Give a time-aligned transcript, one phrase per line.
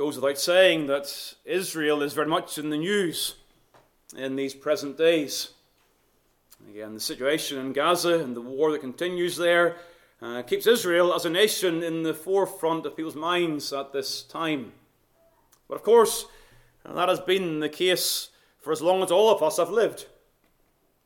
[0.00, 3.34] goes without saying that Israel is very much in the news
[4.16, 5.50] in these present days.
[6.70, 9.76] Again, the situation in Gaza and the war that continues there
[10.22, 14.72] uh, keeps Israel as a nation in the forefront of people's minds at this time.
[15.68, 16.24] But of course,
[16.86, 20.06] that has been the case for as long as all of us have lived.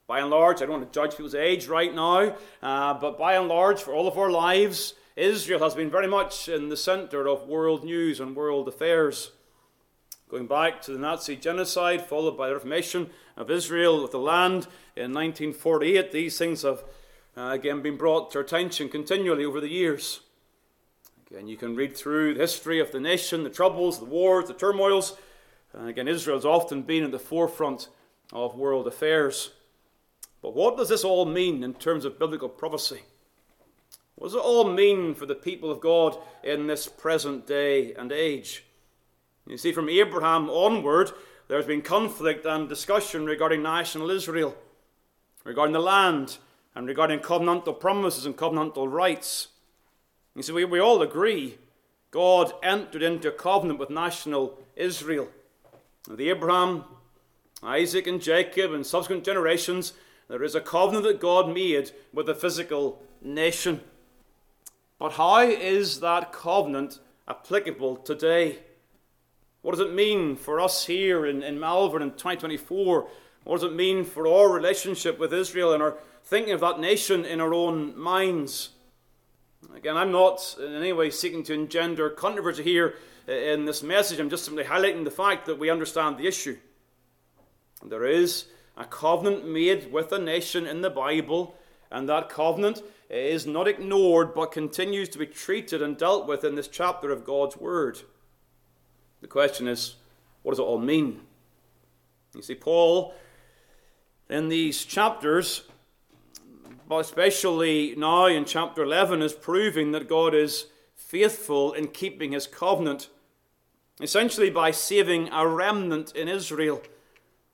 [0.07, 3.35] By and large, I don't want to judge people's age right now, uh, but by
[3.35, 7.29] and large, for all of our lives, Israel has been very much in the center
[7.29, 9.31] of world news and world affairs.
[10.29, 14.67] Going back to the Nazi genocide, followed by the Reformation of Israel with the land
[14.97, 16.83] in 1948, these things have
[17.37, 20.21] uh, again been brought to attention continually over the years.
[21.31, 24.55] Again, you can read through the history of the nation, the troubles, the wars, the
[24.55, 25.17] turmoils.
[25.73, 27.89] And again, Israel has often been at the forefront
[28.33, 29.51] of world affairs.
[30.43, 33.03] But what does this all mean in terms of biblical prophecy?
[34.17, 38.13] What does it all mean for the people of God in this present day and
[38.13, 38.65] age?
[39.47, 41.11] You see, from Abraham onward,
[41.49, 44.57] there's been conflict and discussion regarding national Israel,
[45.45, 46.39] regarding the land,
[46.75, 49.49] and regarding covenantal promises and covenantal rights.
[50.35, 51.59] You see, we, we all agree
[52.11, 55.29] God entered into a covenant with national Israel.
[56.09, 56.85] With Abraham,
[57.63, 59.95] Isaac, and Jacob, and subsequent generations,
[60.29, 63.81] there is a covenant that God made with the physical nation.
[65.05, 68.61] But how is that covenant applicable today?
[69.61, 73.07] What does it mean for us here in, in Malvern in 2024?
[73.45, 77.27] What does it mean for our relationship with Israel and our thinking of that nation
[77.27, 78.71] in our own minds?
[79.77, 82.95] Again, I'm not in any way seeking to engender controversy here
[83.29, 84.19] in this message.
[84.19, 86.57] I'm just simply highlighting the fact that we understand the issue.
[87.85, 91.59] There is a covenant made with a nation in the Bible,
[91.91, 96.55] and that covenant is not ignored but continues to be treated and dealt with in
[96.55, 98.01] this chapter of God's Word.
[99.21, 99.97] The question is,
[100.43, 101.21] what does it all mean?
[102.35, 103.15] You see, Paul,
[104.29, 105.63] in these chapters,
[106.89, 112.47] but especially now in chapter 11, is proving that God is faithful in keeping his
[112.47, 113.09] covenant,
[114.01, 116.83] essentially by saving a remnant in Israel.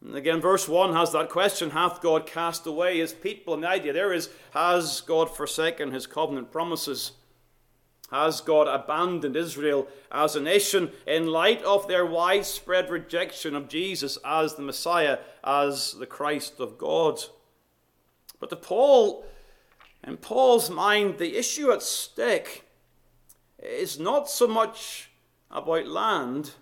[0.04, 3.54] And again, verse 1 has that question Hath God cast away his people?
[3.54, 7.12] And the idea there is Has God forsaken his covenant promises?
[8.10, 14.18] Has God abandoned Israel as a nation in light of their widespread rejection of Jesus
[14.24, 17.20] as the Messiah, as the Christ of God?
[18.40, 19.24] But to Paul,
[20.04, 22.64] in Paul's mind, the issue at stake
[23.62, 25.10] is not so much
[25.50, 26.52] about land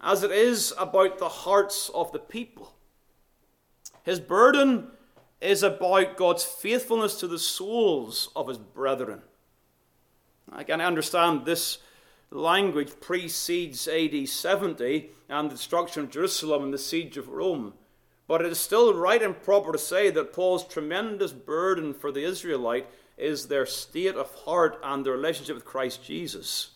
[0.00, 2.74] as it is about the hearts of the people.
[4.02, 4.88] His burden
[5.40, 9.22] is about God's faithfulness to the souls of his brethren.
[10.52, 11.78] I understand this
[12.30, 17.74] language precedes AD 70 and the destruction of Jerusalem and the siege of Rome.
[18.28, 22.24] But it is still right and proper to say that Paul's tremendous burden for the
[22.24, 26.70] Israelite is their state of heart and their relationship with Christ Jesus.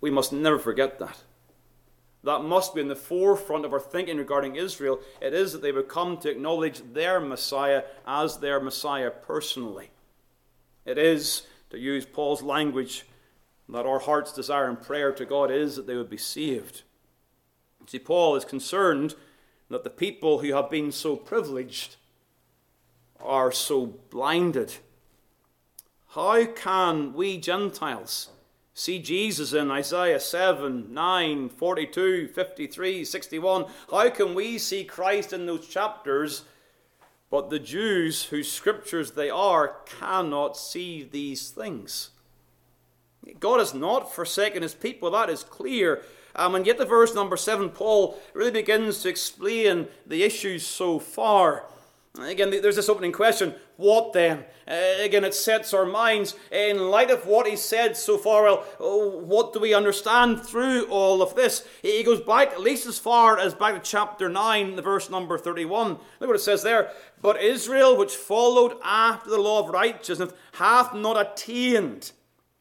[0.00, 1.22] We must never forget that.
[2.24, 4.98] That must be in the forefront of our thinking regarding Israel.
[5.20, 9.90] It is that they would come to acknowledge their Messiah as their Messiah personally.
[10.86, 13.04] It is to use Paul's language,
[13.68, 16.82] that our heart's desire and prayer to God is that they would be saved.
[17.86, 19.14] See, Paul is concerned
[19.68, 21.96] that the people who have been so privileged
[23.20, 24.76] are so blinded.
[26.08, 28.30] How can we Gentiles
[28.74, 33.66] see Jesus in Isaiah 7, 9, 42, 53, 61?
[33.90, 36.44] How can we see Christ in those chapters
[37.34, 42.10] but the Jews, whose scriptures they are, cannot see these things.
[43.40, 46.02] God has not forsaken his people, that is clear.
[46.36, 51.00] Um, and yet, the verse number seven, Paul really begins to explain the issues so
[51.00, 51.64] far.
[52.20, 54.44] Again, there's this opening question what then?
[54.68, 58.44] Uh, again, it sets our minds in light of what he said so far.
[58.44, 61.66] Well, oh, what do we understand through all of this?
[61.82, 65.36] He goes back at least as far as back to chapter 9, the verse number
[65.36, 65.88] 31.
[65.88, 66.92] Look what it says there.
[67.20, 72.12] But Israel, which followed after the law of righteousness, hath not attained.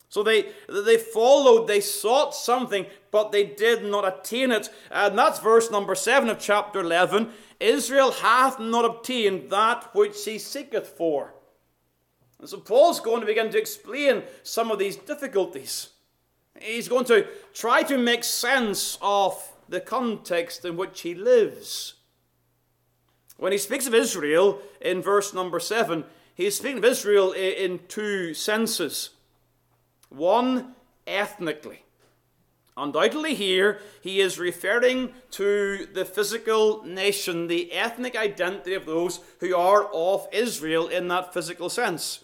[0.10, 4.70] So they, they followed, they sought something, but they did not attain it.
[4.92, 7.32] And that's verse number 7 of chapter 11.
[7.64, 11.34] Israel hath not obtained that which he seeketh for.
[12.40, 15.90] And so Paul's going to begin to explain some of these difficulties.
[16.60, 21.94] He's going to try to make sense of the context in which he lives.
[23.38, 26.04] When he speaks of Israel in verse number 7,
[26.36, 29.12] he's speaking of Israel in two senses.
[30.10, 30.76] One,
[31.08, 31.84] ethnically.
[32.76, 39.56] Undoubtedly, here he is referring to the physical nation, the ethnic identity of those who
[39.56, 42.24] are of Israel in that physical sense.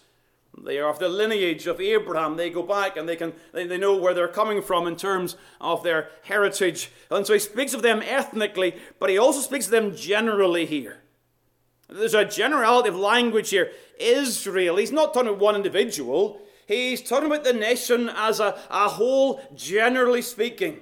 [0.62, 2.36] They are of the lineage of Abraham.
[2.36, 5.36] They go back and they can they, they know where they're coming from in terms
[5.60, 6.90] of their heritage.
[7.10, 10.98] And so he speaks of them ethnically, but he also speaks of them generally here.
[11.88, 13.70] There's a generality of language here.
[13.98, 14.76] Israel.
[14.76, 16.40] He's not talking about one individual.
[16.70, 20.78] He's talking about the nation as a, a whole, generally speaking.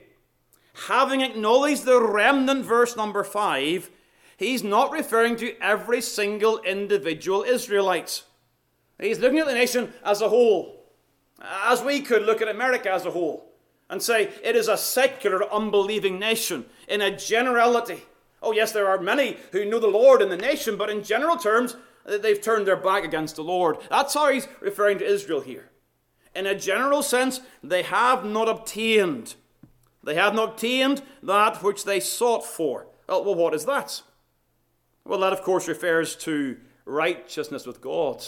[0.87, 3.89] Having acknowledged the remnant, verse number 5,
[4.37, 8.23] he's not referring to every single individual Israelite.
[9.01, 10.93] He's looking at the nation as a whole,
[11.41, 13.51] as we could look at America as a whole
[13.89, 18.03] and say it is a secular, unbelieving nation in a generality.
[18.43, 21.39] Oh, yes, there are many who know the Lord in the nation, but in general
[21.39, 23.79] terms, they've turned their back against the Lord.
[23.89, 25.68] That's how he's referring to Israel here.
[26.39, 29.35] In a general sense, they have not obtained.
[30.05, 32.87] They have not obtained that which they sought for.
[33.09, 34.03] Well, what is that?
[35.05, 38.25] Well, that, of course, refers to righteousness with God.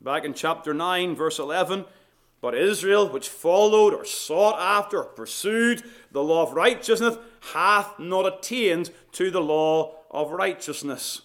[0.00, 1.84] Back in chapter 9, verse 11,
[2.40, 7.16] but Israel, which followed or sought after or pursued the law of righteousness,
[7.52, 11.22] hath not attained to the law of righteousness.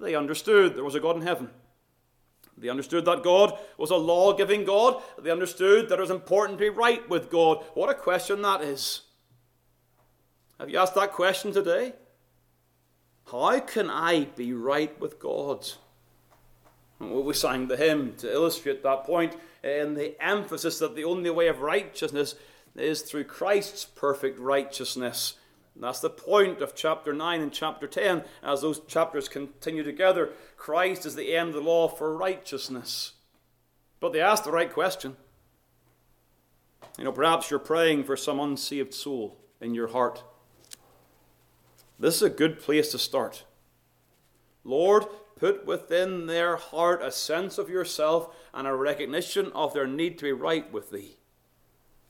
[0.00, 1.50] They understood there was a God in heaven.
[2.62, 5.02] They understood that God was a law giving God.
[5.18, 7.64] They understood that it was important to be right with God.
[7.74, 9.02] What a question that is.
[10.60, 11.94] Have you asked that question today?
[13.30, 15.66] How can I be right with God?
[17.00, 21.48] We sang the hymn to illustrate that point and the emphasis that the only way
[21.48, 22.36] of righteousness
[22.76, 25.34] is through Christ's perfect righteousness.
[25.74, 30.30] And that's the point of chapter 9 and chapter 10 as those chapters continue together.
[30.56, 33.12] Christ is the end of the law for righteousness.
[34.00, 35.16] But they ask the right question.
[36.98, 40.22] You know, perhaps you're praying for some unsaved soul in your heart.
[41.98, 43.44] This is a good place to start.
[44.64, 50.18] Lord, put within their heart a sense of yourself and a recognition of their need
[50.18, 51.16] to be right with thee.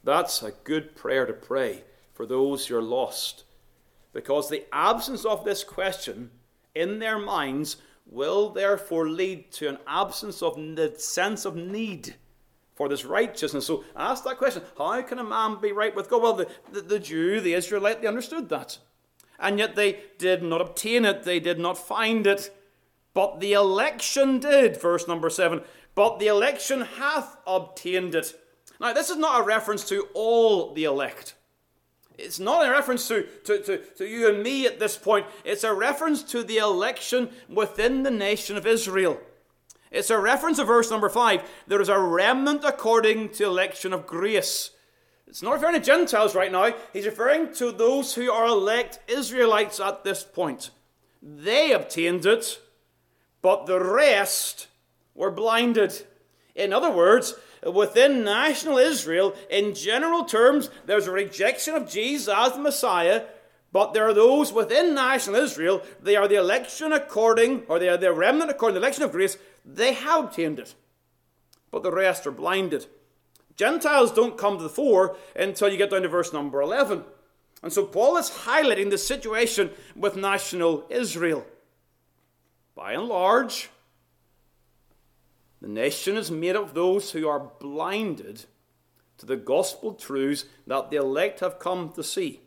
[0.03, 3.45] That's a good prayer to pray for those who are lost
[4.13, 6.31] because the absence of this question
[6.75, 7.77] in their minds
[8.07, 12.15] will therefore lead to an absence of the sense of need
[12.75, 13.67] for this righteousness.
[13.67, 16.23] So ask that question how can a man be right with God?
[16.23, 18.79] Well, the, the, the Jew, the Israelite, they understood that.
[19.39, 22.55] And yet they did not obtain it, they did not find it.
[23.15, 25.63] But the election did, verse number 7.
[25.95, 28.35] But the election hath obtained it.
[28.81, 31.35] Now, this is not a reference to all the elect.
[32.23, 35.27] It's not a reference to, to, to, to you and me at this point.
[35.45, 39.21] It's a reference to the election within the nation of Israel.
[39.91, 41.43] It's a reference of verse number 5.
[41.67, 44.71] There is a remnant according to election of grace.
[45.27, 46.73] It's not referring to Gentiles right now.
[46.93, 50.71] He's referring to those who are elect Israelites at this point.
[51.21, 52.61] They obtained it,
[53.43, 54.69] but the rest
[55.15, 56.07] were blinded.
[56.55, 57.35] In other words,
[57.71, 63.25] within national Israel, in general terms, there's a rejection of Jesus as the Messiah,
[63.71, 67.97] but there are those within national Israel, they are the election according, or they are
[67.97, 70.75] the remnant according to the election of grace, they have obtained it.
[71.71, 72.87] But the rest are blinded.
[73.57, 77.05] Gentiles don't come to the fore until you get down to verse number 11.
[77.63, 81.47] And so Paul is highlighting the situation with national Israel.
[82.75, 83.71] By and large,
[85.63, 88.47] the nation is made of those who are blinded
[89.19, 92.41] to the gospel truths that the elect have come to see.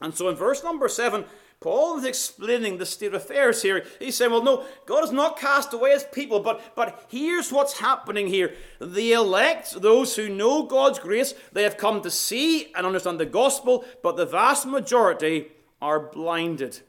[0.00, 1.24] And so in verse number 7,
[1.60, 3.84] Paul is explaining the state of affairs here.
[4.00, 7.78] He's saying, well, no, God has not cast away his people, but, but here's what's
[7.78, 8.54] happening here.
[8.80, 13.26] The elect, those who know God's grace, they have come to see and understand the
[13.26, 16.80] gospel, but the vast majority are blinded.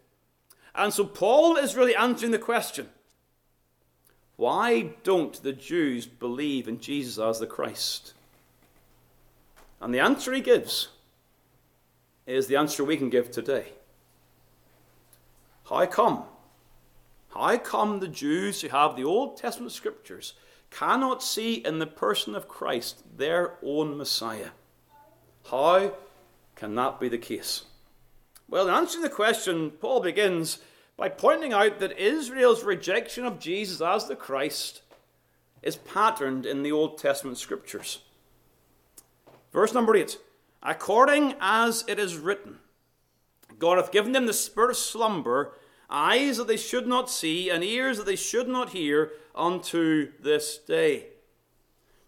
[0.74, 2.90] And so Paul is really answering the question
[4.42, 8.16] why don't the Jews believe in Jesus as the Christ?
[9.80, 10.88] And the answer he gives
[12.26, 13.74] is the answer we can give today.
[15.70, 16.24] How come?
[17.36, 20.34] How come the Jews who have the Old Testament scriptures
[20.72, 24.50] cannot see in the person of Christ their own Messiah?
[25.52, 25.94] How
[26.56, 27.66] can that be the case?
[28.50, 30.58] Well, in answering the question, Paul begins
[31.02, 34.84] by pointing out that Israel's rejection of Jesus as the Christ
[35.64, 38.02] is patterned in the Old Testament scriptures.
[39.52, 40.20] Verse number 8
[40.62, 42.60] According as it is written,
[43.58, 45.54] God hath given them the spirit of slumber,
[45.90, 50.60] eyes that they should not see, and ears that they should not hear, unto this
[50.60, 51.08] day.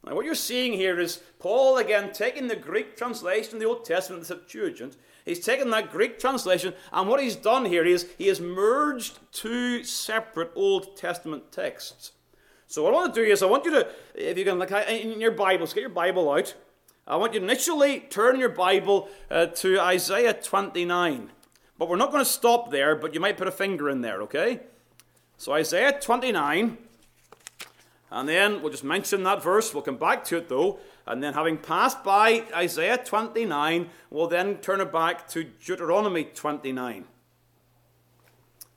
[0.06, 3.86] Now, what you're seeing here is Paul again taking the Greek translation of the Old
[3.86, 4.98] Testament, the Septuagint.
[5.26, 9.84] He's taken that Greek translation, and what he's done here is he has merged two
[9.84, 12.12] separate Old Testament texts.
[12.68, 14.72] So, what I want to do is, I want you to, if you can, look
[14.72, 16.56] in your Bibles, get your Bible out.
[17.06, 21.32] I want you to initially turn your Bible uh, to Isaiah 29.
[21.78, 24.22] But we're not going to stop there, but you might put a finger in there,
[24.24, 24.62] okay?
[25.38, 26.78] So, Isaiah 29.
[28.14, 29.74] And then we'll just mention that verse.
[29.74, 30.80] We'll come back to it though.
[31.06, 37.06] And then, having passed by Isaiah 29, we'll then turn it back to Deuteronomy 29.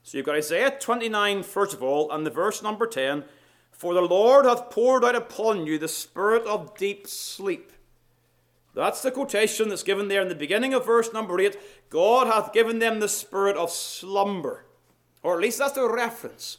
[0.03, 3.25] So you've got Isaiah 29, first of all, and the verse number 10
[3.71, 7.73] For the Lord hath poured out upon you the spirit of deep sleep.
[8.75, 11.57] That's the quotation that's given there in the beginning of verse number 8.
[11.89, 14.67] God hath given them the spirit of slumber.
[15.23, 16.59] Or at least that's the reference.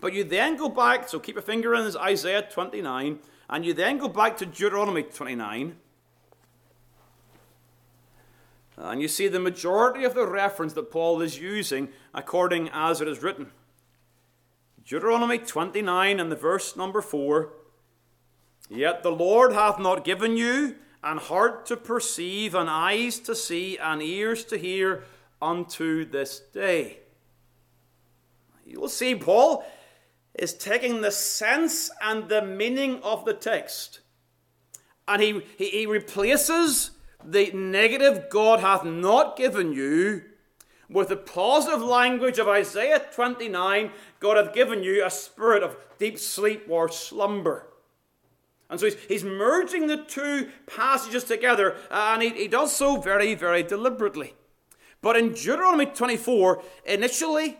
[0.00, 3.20] But you then go back, so keep a finger in Isaiah 29,
[3.52, 5.76] and you then go back to Deuteronomy 29.
[8.78, 13.08] And you see the majority of the reference that Paul is using according as it
[13.08, 13.50] is written.
[14.86, 17.52] Deuteronomy 29 and the verse number 4.
[18.70, 23.76] Yet the Lord hath not given you an heart to perceive, and eyes to see,
[23.76, 25.04] and ears to hear
[25.42, 27.00] unto this day.
[28.64, 29.66] You'll see Paul
[30.34, 34.00] is taking the sense and the meaning of the text.
[35.06, 36.92] And he, he, he, replaces
[37.24, 40.22] the negative God hath not given you
[40.88, 46.18] with the positive language of Isaiah 29 God hath given you a spirit of deep
[46.18, 47.66] sleep or slumber.
[48.70, 53.34] And so he's, he's merging the two passages together, and he, he does so very,
[53.34, 54.34] very deliberately.
[55.02, 57.58] But in Deuteronomy 24, initially,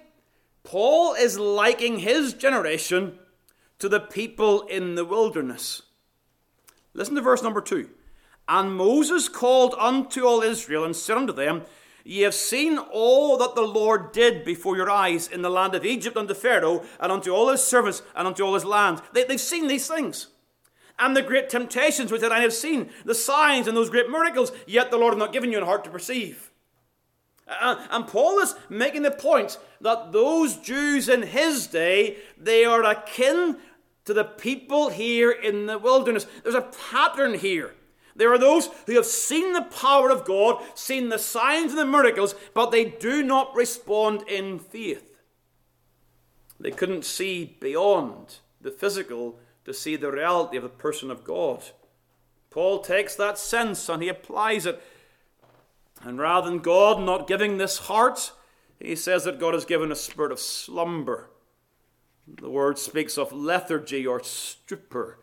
[0.64, 3.18] Paul is liking his generation
[3.78, 5.82] to the people in the wilderness.
[6.94, 7.90] Listen to verse number two.
[8.48, 11.62] And Moses called unto all Israel and said unto them,
[12.04, 15.84] Ye have seen all that the Lord did before your eyes in the land of
[15.84, 19.00] Egypt unto Pharaoh and unto all his servants and unto all his land.
[19.12, 20.28] They, have seen these things.
[20.98, 24.52] And the great temptations which that I have seen, the signs and those great miracles,
[24.66, 26.51] yet the Lord hath not given you an heart to perceive.
[27.46, 33.58] And Paul is making the point that those Jews in his day, they are akin
[34.04, 36.26] to the people here in the wilderness.
[36.42, 37.74] There's a pattern here.
[38.14, 41.86] There are those who have seen the power of God, seen the signs and the
[41.86, 45.18] miracles, but they do not respond in faith.
[46.60, 51.62] They couldn't see beyond the physical to see the reality of the person of God.
[52.50, 54.80] Paul takes that sense and he applies it
[56.04, 58.32] and rather than God not giving this heart,
[58.80, 61.30] he says that God has given a spirit of slumber.
[62.26, 65.18] The word speaks of lethargy or stupor,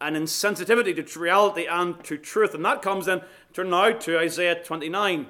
[0.00, 2.54] an insensitivity to reality and to truth.
[2.54, 3.22] And that comes then,
[3.52, 5.26] turn now to Isaiah 29.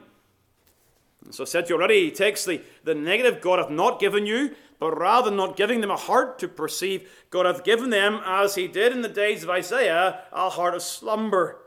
[1.24, 4.00] And so I said to you already, he takes the, the negative God hath not
[4.00, 7.90] given you, but rather than not giving them a heart to perceive, God hath given
[7.90, 11.60] them, as he did in the days of Isaiah, a heart of slumber.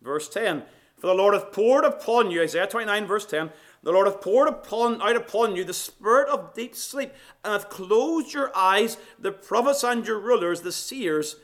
[0.00, 0.62] Verse 10
[1.00, 3.50] for the Lord hath poured upon you, Isaiah 29, verse 10,
[3.82, 7.70] the Lord hath poured upon, out upon you the spirit of deep sleep, and hath
[7.70, 11.36] closed your eyes, the prophets and your rulers, the seers,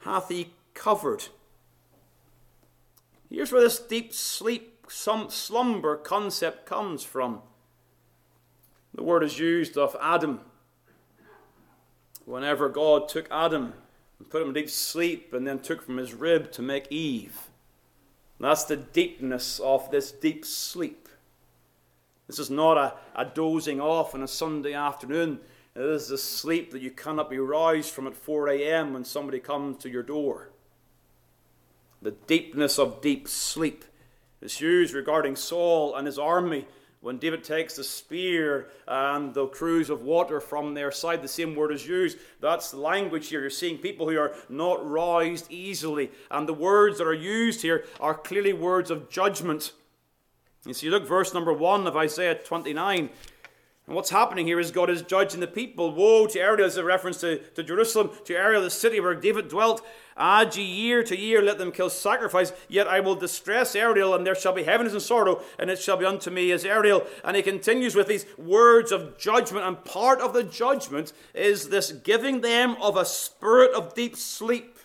[0.00, 1.24] hath he covered.
[3.30, 7.40] Here's where this deep sleep, some slumber concept comes from.
[8.94, 10.40] The word is used of Adam.
[12.26, 13.72] Whenever God took Adam
[14.18, 17.47] and put him in deep sleep and then took from his rib to make Eve.
[18.40, 21.08] That's the deepness of this deep sleep.
[22.26, 25.40] This is not a, a dozing off on a Sunday afternoon.
[25.74, 28.92] It is a sleep that you cannot be roused from at 4 a.m.
[28.92, 30.50] when somebody comes to your door.
[32.00, 33.84] The deepness of deep sleep
[34.40, 36.66] is used regarding Saul and his army
[37.00, 41.54] when David takes the spear and the cruse of water from their side, the same
[41.54, 42.18] word is used.
[42.40, 43.40] That's the language here.
[43.40, 46.10] You're seeing people who are not roused easily.
[46.30, 49.72] And the words that are used here are clearly words of judgment.
[50.66, 53.10] You see, look, verse number 1 of Isaiah 29.
[53.88, 55.94] And what's happening here is God is judging the people.
[55.94, 59.48] Woe to Ariel is a reference to, to Jerusalem, to Ariel, the city where David
[59.48, 59.80] dwelt.
[60.14, 62.52] Add ye year to year, let them kill sacrifice.
[62.68, 65.96] Yet I will distress Ariel, and there shall be heaviness and sorrow, and it shall
[65.96, 67.06] be unto me as Ariel.
[67.24, 69.64] And he continues with these words of judgment.
[69.64, 74.78] And part of the judgment is this giving them of a spirit of deep sleep.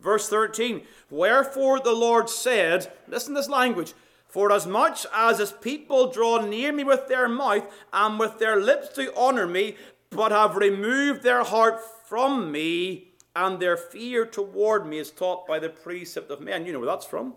[0.00, 3.92] Verse 13 Wherefore the Lord said, listen to this language.
[4.34, 8.60] For as much as his people draw near me with their mouth and with their
[8.60, 9.76] lips to honor me,
[10.10, 15.60] but have removed their heart from me, and their fear toward me is taught by
[15.60, 16.66] the precept of men.
[16.66, 17.34] You know where that's from?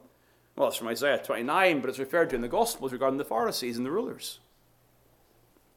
[0.56, 3.78] Well, it's from Isaiah 29, but it's referred to in the Gospels regarding the Pharisees
[3.78, 4.40] and the rulers.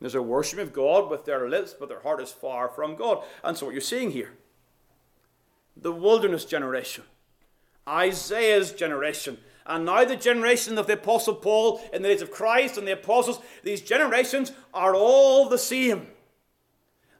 [0.00, 3.22] There's a worship of God with their lips, but their heart is far from God.
[3.44, 4.32] And so, what you're seeing here
[5.76, 7.04] the wilderness generation,
[7.86, 9.36] Isaiah's generation,
[9.70, 12.92] and now the generation of the Apostle Paul in the days of Christ and the
[12.92, 16.08] apostles, these generations are all the same.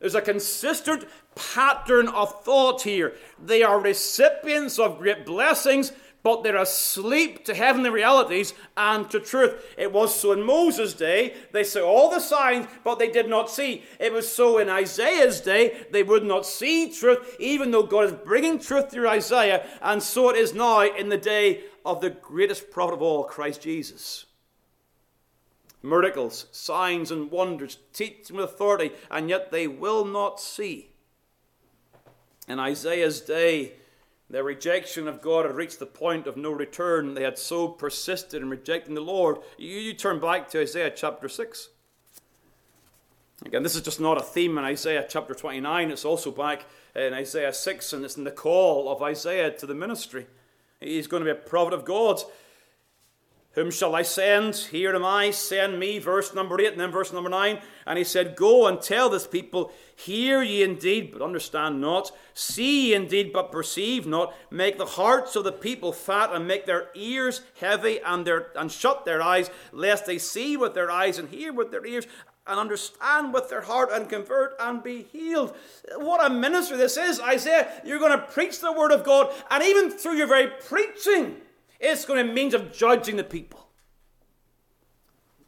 [0.01, 1.05] There's a consistent
[1.35, 3.15] pattern of thought here.
[3.39, 5.93] They are recipients of great blessings,
[6.23, 9.75] but they're asleep to heavenly realities and to truth.
[9.79, 13.51] It was so in Moses' day, they saw all the signs, but they did not
[13.51, 13.85] see.
[13.99, 18.13] It was so in Isaiah's day, they would not see truth, even though God is
[18.13, 22.71] bringing truth through Isaiah, and so it is now in the day of the greatest
[22.71, 24.27] prophet of all, Christ Jesus.
[25.83, 30.91] Miracles, signs, and wonders, teaching with authority, and yet they will not see.
[32.47, 33.75] In Isaiah's day,
[34.31, 37.15] their rejection of God had reached the point of no return.
[37.15, 39.39] They had so persisted in rejecting the Lord.
[39.59, 41.69] You, you turn back to Isaiah chapter 6.
[43.45, 45.91] Again, this is just not a theme in Isaiah chapter 29.
[45.91, 49.75] It's also back in Isaiah 6, and it's in the call of Isaiah to the
[49.75, 50.29] ministry.
[50.79, 52.21] He's going to be a prophet of God.
[53.55, 54.55] Whom shall I send?
[54.55, 55.99] Here am I, send me.
[55.99, 57.59] Verse number 8, and then verse number 9.
[57.85, 62.13] And he said, Go and tell this people, Hear ye indeed, but understand not.
[62.33, 64.33] See ye indeed, but perceive not.
[64.53, 68.71] Make the hearts of the people fat, and make their ears heavy, and, their, and
[68.71, 72.07] shut their eyes, lest they see with their eyes, and hear with their ears,
[72.47, 75.57] and understand with their heart, and convert, and be healed.
[75.97, 77.83] What a minister this is, Isaiah.
[77.85, 81.37] You're going to preach the word of God, and even through your very preaching,
[81.81, 83.67] it's going to means of judging the people.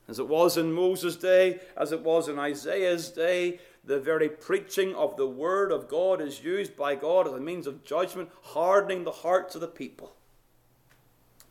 [0.08, 4.94] As it was in Moses' day, as it was in Isaiah's day, the very preaching
[4.94, 9.04] of the Word of God is used by God as a means of judgment, hardening
[9.04, 10.14] the hearts of the people.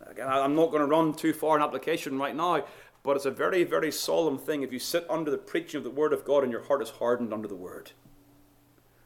[0.05, 2.65] Again, I'm not going to run too far in application right now,
[3.03, 5.89] but it's a very, very solemn thing if you sit under the preaching of the
[5.89, 7.91] Word of God and your heart is hardened under the Word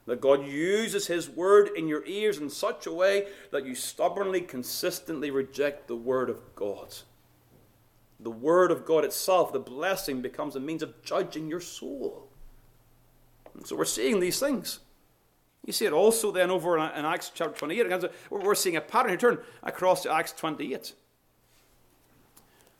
[0.06, 4.40] that God uses His word in your ears in such a way that you stubbornly,
[4.40, 6.94] consistently reject the word of God.
[8.20, 12.28] The word of God itself, the blessing, becomes a means of judging your soul.
[13.54, 14.80] And so we're seeing these things.
[15.64, 18.04] You see it also then over in Acts chapter 28.
[18.30, 19.18] We're seeing a pattern here.
[19.18, 20.94] Turn across to Acts 28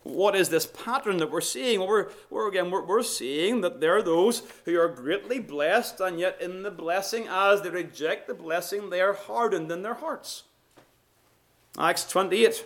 [0.06, 1.80] what is this pattern that we're seeing?
[1.80, 6.00] Well, we're, we're again, we're, we're seeing that there are those who are greatly blessed,
[6.00, 9.94] and yet in the blessing, as they reject the blessing, they are hardened in their
[9.94, 10.44] hearts.
[11.78, 12.64] Acts 28.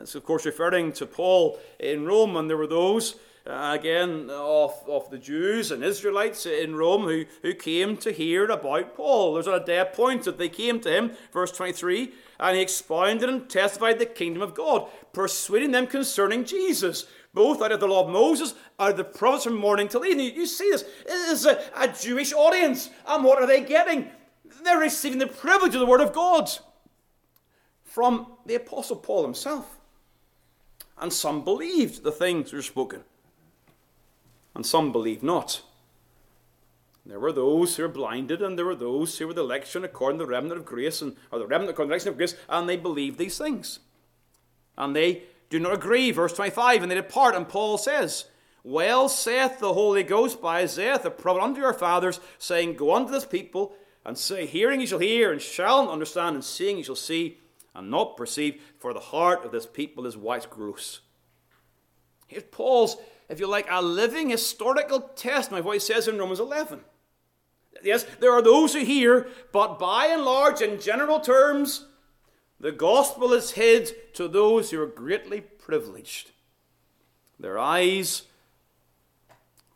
[0.00, 3.16] It's, of course, referring to Paul in Rome, and there were those
[3.46, 8.46] uh, again, of, of the Jews and Israelites in Rome who, who came to hear
[8.46, 9.34] about Paul.
[9.34, 10.36] There's a day appointed.
[10.36, 14.88] They came to him, verse 23, and he expounded and testified the kingdom of God,
[15.16, 19.44] persuading them concerning Jesus, both out of the law of Moses, out of the prophets
[19.44, 20.34] from morning till evening.
[20.34, 20.84] You see this.
[21.08, 22.90] Is a, a Jewish audience.
[23.06, 24.10] And what are they getting?
[24.62, 26.50] They're receiving the privilege of the Word of God
[27.82, 29.78] from the Apostle Paul himself.
[30.98, 33.02] And some believed the things were spoken
[34.54, 35.62] and some believed not.
[37.06, 40.18] There were those who were blinded, and there were those who were the election according
[40.18, 42.36] to the remnant of grace, and, or the remnant according to the election of grace,
[42.50, 43.78] and they believed these things.
[44.76, 48.26] And they do not agree, verse 25, and they depart, and Paul says,
[48.62, 53.12] Well saith the Holy Ghost by Isaiah the prophet unto your fathers, saying, Go unto
[53.12, 56.82] this people, and say, Hearing ye shall hear, and shall not understand, and seeing ye
[56.82, 57.38] shall see,
[57.74, 61.00] and not perceive, for the heart of this people is wax gross.
[62.26, 62.96] Here's Paul's
[63.28, 66.80] if you like, a living historical testimony of what he says in Romans 11.
[67.82, 71.86] Yes, there are those who hear, but by and large, in general terms,
[72.58, 76.30] the gospel is hid to those who are greatly privileged.
[77.38, 78.22] Their eyes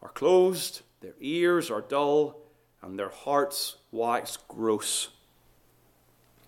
[0.03, 2.39] are closed, their ears are dull,
[2.83, 5.09] and their hearts wax gross.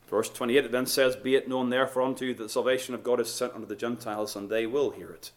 [0.08, 3.02] Verse 28 it then says, Be it known therefore unto you that the salvation of
[3.02, 5.30] God is sent unto the Gentiles, and they will hear it.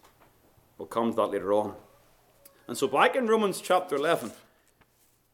[0.78, 1.76] We'll come to that later on.
[2.68, 4.32] And so, back in Romans chapter 11,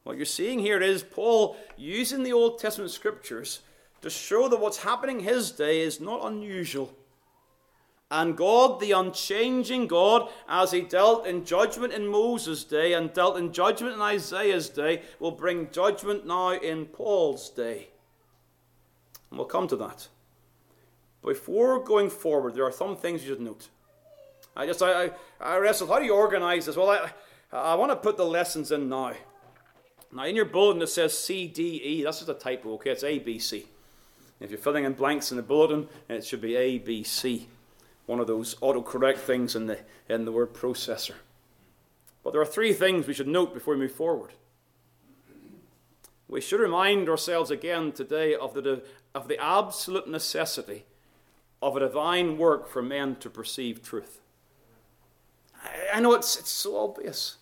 [0.04, 3.60] what you're seeing here is Paul using the Old Testament scriptures
[4.02, 6.92] to show that what's happening his day is not unusual.
[8.10, 13.38] And God, the unchanging God, as he dealt in judgment in Moses' day and dealt
[13.38, 17.88] in judgment in Isaiah's day, will bring judgment now in Paul's day.
[19.30, 20.08] And we'll come to that.
[21.24, 23.68] Before going forward, there are some things you should note.
[24.54, 25.10] I just I, I,
[25.40, 25.88] I wrestled.
[25.88, 26.76] How do you organize this?
[26.76, 27.10] Well, I,
[27.56, 29.14] I want to put the lessons in now.
[30.12, 32.02] Now, in your bulletin, it says C, D, E.
[32.02, 32.90] That's just a typo, okay?
[32.90, 33.66] It's A, B, C.
[34.42, 37.48] If you're filling in blanks in the bulletin, it should be A, B, C.
[38.06, 39.78] One of those autocorrect things in the,
[40.08, 41.14] in the word processor.
[42.24, 44.32] But there are three things we should note before we move forward.
[46.26, 48.82] We should remind ourselves again today of the,
[49.14, 50.86] of the absolute necessity
[51.60, 54.20] of a divine work for men to perceive truth.
[55.62, 57.36] I, I know it's, it's so obvious.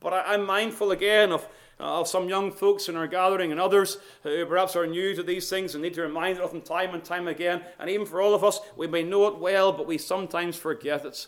[0.00, 1.46] But I, am mindful again of,
[1.80, 5.22] uh, of some young folks in our gathering and others who perhaps are new to
[5.22, 7.62] these things and need to remind of them time and time again.
[7.78, 11.04] And even for all of us, we may know it well, but we sometimes forget
[11.04, 11.26] it.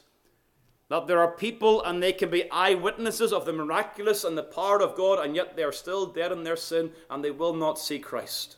[0.88, 4.80] That there are people and they can be eyewitnesses of the miraculous and the power
[4.80, 7.78] of God, and yet they are still dead in their sin and they will not
[7.78, 8.56] see Christ.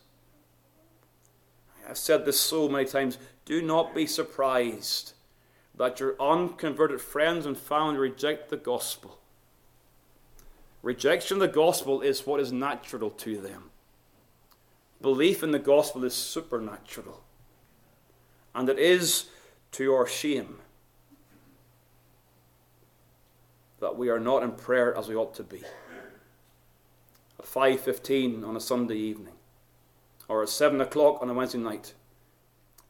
[1.89, 3.17] I've said this so many times.
[3.45, 5.13] Do not be surprised
[5.75, 9.18] that your unconverted friends and family reject the gospel.
[10.81, 13.71] Rejection of the gospel is what is natural to them.
[15.01, 17.23] Belief in the gospel is supernatural.
[18.55, 19.25] And it is
[19.73, 20.59] to our shame
[23.79, 25.63] that we are not in prayer as we ought to be.
[27.39, 29.35] At 5.15 on a Sunday evening,
[30.27, 31.93] or at 7 o'clock on a Wednesday night,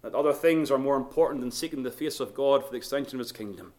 [0.01, 3.19] that other things are more important than seeking the face of God for the extension
[3.19, 3.73] of His kingdom.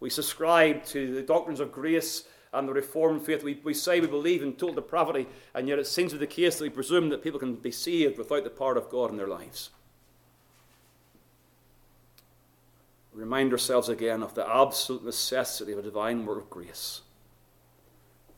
[0.00, 3.42] We subscribe to the doctrines of grace and the Reformed faith.
[3.42, 6.32] We, we say we believe in total depravity, and yet it seems to be the
[6.32, 9.16] case that we presume that people can be saved without the power of God in
[9.16, 9.70] their lives.
[13.12, 17.02] Remind ourselves again of the absolute necessity of a divine work of grace.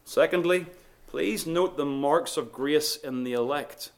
[0.05, 0.67] Secondly,
[1.07, 3.91] please note the marks of grace in the elect.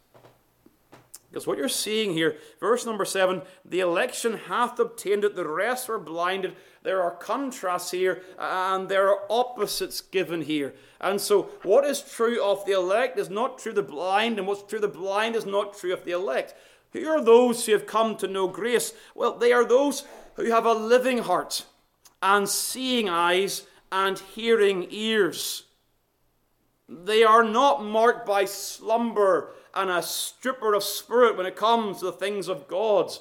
[1.30, 5.88] Because what you're seeing here, verse number seven, the election hath obtained it, the rest
[5.88, 6.56] were blinded.
[6.82, 10.74] There are contrasts here, and there are opposites given here.
[11.00, 14.46] And so, what is true of the elect is not true of the blind, and
[14.46, 16.54] what's true of the blind is not true of the elect.
[16.92, 18.94] Who are those who have come to know grace?
[19.14, 20.04] Well, they are those
[20.36, 21.66] who have a living heart,
[22.22, 25.64] and seeing eyes, and hearing ears.
[26.88, 32.06] They are not marked by slumber and a stripper of spirit when it comes to
[32.06, 33.12] the things of God.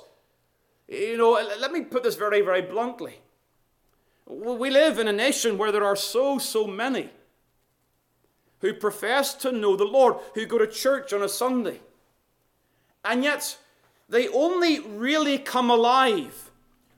[0.88, 3.20] You know, let me put this very, very bluntly.
[4.26, 7.12] We live in a nation where there are so, so many
[8.62, 11.80] who profess to know the Lord, who go to church on a Sunday.
[13.06, 13.58] And yet,
[14.10, 16.50] they only really come alive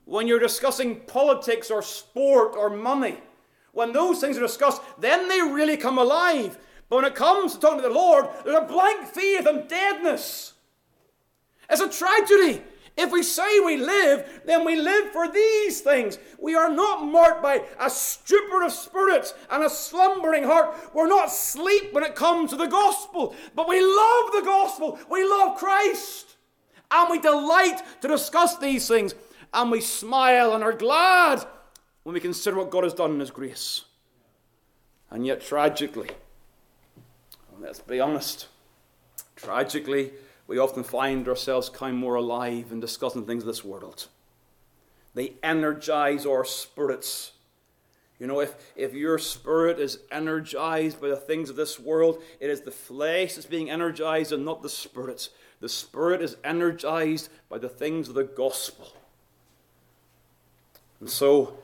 [0.05, 3.17] when you're discussing politics or sport or money.
[3.73, 6.57] When those things are discussed, then they really come alive.
[6.89, 10.53] But when it comes to talking to the Lord, there's a blank faith and deadness.
[11.69, 12.63] It's a tragedy.
[12.97, 16.17] If we say we live, then we live for these things.
[16.37, 20.75] We are not marked by a stupor of spirits and a slumbering heart.
[20.93, 24.99] We're not asleep when it comes to the gospel, but we love the gospel.
[25.09, 26.35] We love Christ.
[26.91, 29.15] And we delight to discuss these things.
[29.53, 31.45] And we smile and are glad
[32.03, 33.85] when we consider what God has done in His grace.
[35.09, 36.09] And yet, tragically,
[37.69, 38.47] let's be honest.
[39.35, 40.11] Tragically,
[40.47, 44.07] we often find ourselves kind of more alive in discussing things of this world.
[45.13, 47.33] They energize our spirits.
[48.17, 52.49] You know, if, if your spirit is energized by the things of this world, it
[52.49, 55.29] is the flesh that's being energized and not the spirit.
[55.59, 58.93] The spirit is energized by the things of the gospel.
[60.99, 61.59] And so,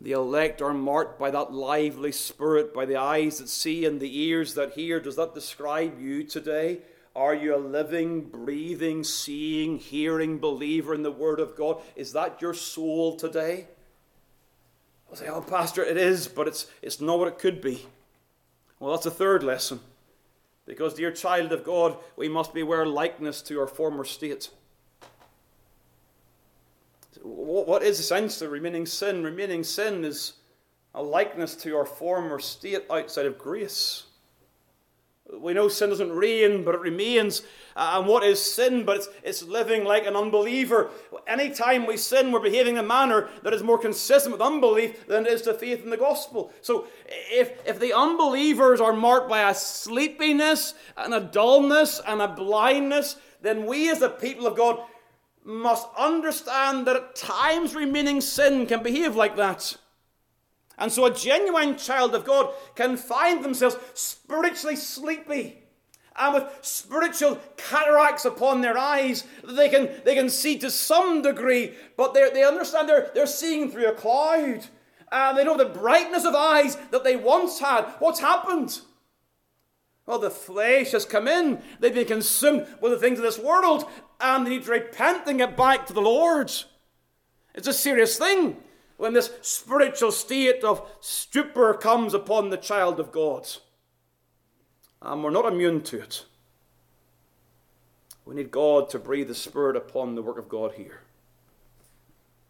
[0.00, 4.20] the elect are marked by that lively spirit, by the eyes that see and the
[4.20, 5.00] ears that hear.
[5.00, 6.78] Does that describe you today?
[7.16, 11.78] Are you a living, breathing, seeing, hearing believer in the Word of God?
[11.96, 13.66] Is that your soul today?
[15.10, 17.86] I'll say, oh, Pastor, it is, but it's, it's not what it could be.
[18.78, 19.80] Well, that's a third lesson.
[20.64, 24.50] Because, dear child of God, we must beware likeness to our former state.
[27.22, 29.24] What is essentially remaining sin?
[29.24, 30.34] Remaining sin is
[30.94, 34.04] a likeness to our former state outside of grace.
[35.30, 37.42] We know sin doesn't reign, but it remains.
[37.76, 38.84] Uh, and what is sin?
[38.84, 40.90] But it's, it's living like an unbeliever.
[41.26, 45.26] Anytime we sin, we're behaving in a manner that is more consistent with unbelief than
[45.26, 46.50] it is to faith in the gospel.
[46.62, 52.28] So if, if the unbelievers are marked by a sleepiness and a dullness and a
[52.28, 54.80] blindness, then we as the people of God
[55.48, 59.78] must understand that at times remaining sin can behave like that.
[60.76, 65.62] And so a genuine child of God can find themselves spiritually sleepy
[66.18, 71.22] and with spiritual cataracts upon their eyes that they can, they can see to some
[71.22, 74.66] degree, but they understand they're, they're seeing through a cloud.
[75.10, 77.84] And they know the brightness of eyes that they once had.
[78.00, 78.82] What's happened?
[80.08, 81.60] Well, the flesh has come in.
[81.80, 83.84] They've been consumed with the things of this world,
[84.18, 86.50] and they need to repent and get back to the Lord.
[87.54, 88.56] It's a serious thing
[88.96, 93.46] when this spiritual state of stupor comes upon the child of God.
[95.02, 96.24] And we're not immune to it.
[98.24, 101.02] We need God to breathe the Spirit upon the work of God here,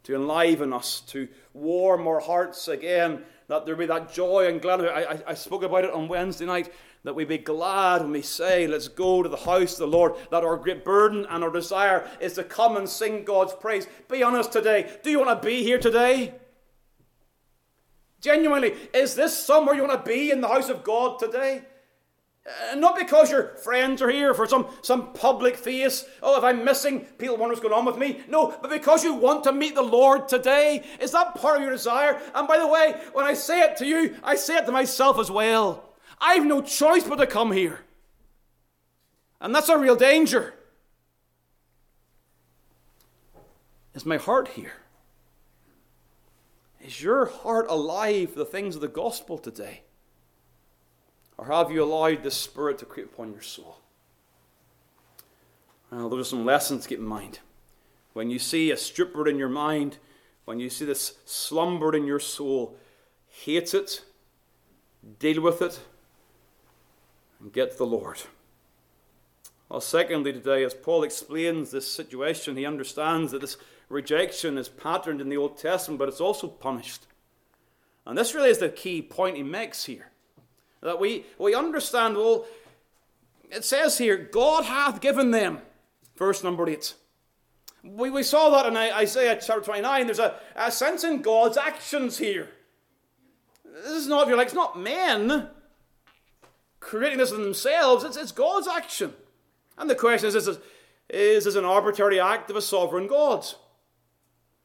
[0.04, 4.90] to enliven us, to warm our hearts again, that there be that joy and gladness.
[4.94, 6.72] I, I, I spoke about it on Wednesday night
[7.04, 10.14] that we be glad when we say, Let's go to the house of the Lord,
[10.30, 13.86] that our great burden and our desire is to come and sing God's praise.
[14.08, 14.90] Be honest today.
[15.02, 16.34] Do you want to be here today?
[18.20, 21.62] Genuinely, is this somewhere you want to be in the house of God today?
[22.48, 26.04] Uh, not because your friends are here for some, some public face.
[26.22, 28.20] Oh, if I'm missing, people wonder what's going on with me.
[28.28, 30.84] No, but because you want to meet the Lord today.
[31.00, 32.20] Is that part of your desire?
[32.34, 35.18] And by the way, when I say it to you, I say it to myself
[35.18, 35.87] as well.
[36.20, 37.80] I have no choice but to come here.
[39.40, 40.54] And that's a real danger.
[43.94, 44.74] Is my heart here?
[46.80, 49.82] Is your heart alive for the things of the gospel today?
[51.36, 53.78] Or have you allowed the Spirit to creep upon your soul?
[55.90, 57.40] Well, those are some lessons to keep in mind.
[58.12, 59.98] When you see a stupor in your mind,
[60.44, 62.76] when you see this slumber in your soul,
[63.28, 64.02] hate it,
[65.18, 65.78] deal with it,
[67.40, 68.22] and get to the Lord.
[69.68, 75.20] Well, secondly, today, as Paul explains this situation, he understands that this rejection is patterned
[75.20, 77.06] in the Old Testament, but it's also punished.
[78.06, 80.10] And this really is the key point he makes here.
[80.80, 82.46] That we, we understand, well,
[83.50, 85.58] it says here, God hath given them,
[86.16, 86.94] verse number 8.
[87.84, 90.06] We, we saw that in Isaiah chapter 29.
[90.06, 92.48] There's a, a sense in God's actions here.
[93.64, 95.50] This is not, if you like, it's not men
[96.80, 99.14] creating this in themselves, it's, it's God's action.
[99.76, 100.58] And the question is is,
[101.08, 103.46] is this an arbitrary act of a sovereign God?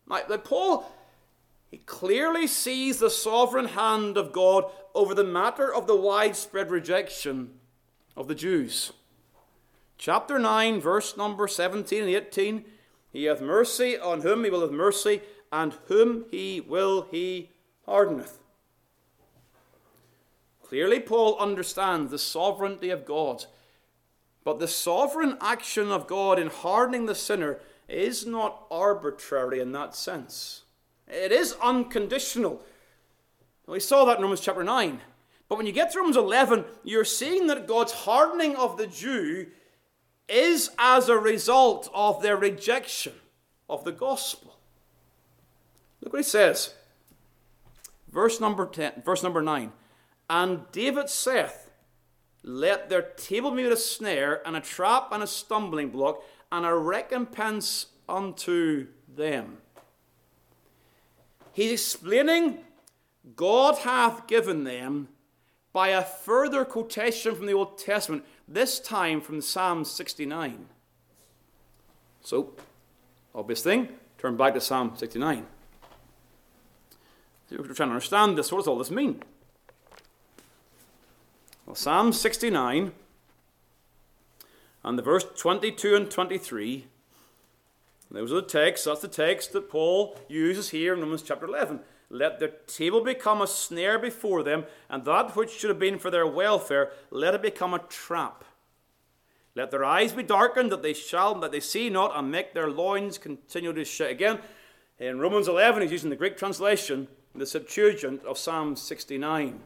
[0.07, 0.91] Now, Paul,
[1.71, 7.51] he clearly sees the sovereign hand of God over the matter of the widespread rejection
[8.15, 8.91] of the Jews.
[9.97, 12.65] Chapter 9, verse number 17 and 18
[13.11, 15.21] He hath mercy on whom he will have mercy,
[15.51, 17.51] and whom he will he
[17.85, 18.39] hardeneth.
[20.73, 23.45] Clearly, Paul understands the sovereignty of God.
[24.43, 29.93] But the sovereign action of God in hardening the sinner is not arbitrary in that
[29.93, 30.63] sense.
[31.07, 32.59] It is unconditional.
[33.67, 34.99] We saw that in Romans chapter 9.
[35.47, 39.45] But when you get to Romans 11, you're seeing that God's hardening of the Jew
[40.27, 43.13] is as a result of their rejection
[43.69, 44.57] of the gospel.
[46.01, 46.73] Look what he says.
[48.11, 49.71] Verse number 10, verse number 9.
[50.29, 51.71] And David saith,
[52.43, 56.73] Let their table be a snare, and a trap, and a stumbling block, and a
[56.73, 59.57] recompense unto them.
[61.53, 62.59] He's explaining
[63.35, 65.09] God hath given them
[65.71, 70.67] by a further quotation from the Old Testament, this time from Psalm 69.
[72.21, 72.53] So,
[73.33, 75.45] obvious thing, turn back to Psalm 69.
[77.51, 78.51] We're trying to understand this.
[78.51, 79.21] What does all this mean?
[81.65, 82.91] Well, Psalm 69
[84.83, 86.87] and the verse 22 and 23,
[88.11, 88.85] those are the texts.
[88.85, 91.79] That's the text that Paul uses here in Romans chapter 11.
[92.09, 96.11] Let their table become a snare before them, and that which should have been for
[96.11, 98.43] their welfare, let it become a trap.
[99.55, 102.69] Let their eyes be darkened, that they shall that they see not, and make their
[102.69, 104.11] loins continue to shake.
[104.11, 104.39] Again,
[104.99, 109.61] in Romans 11, he's using the Greek translation, the Septuagint of Psalm 69.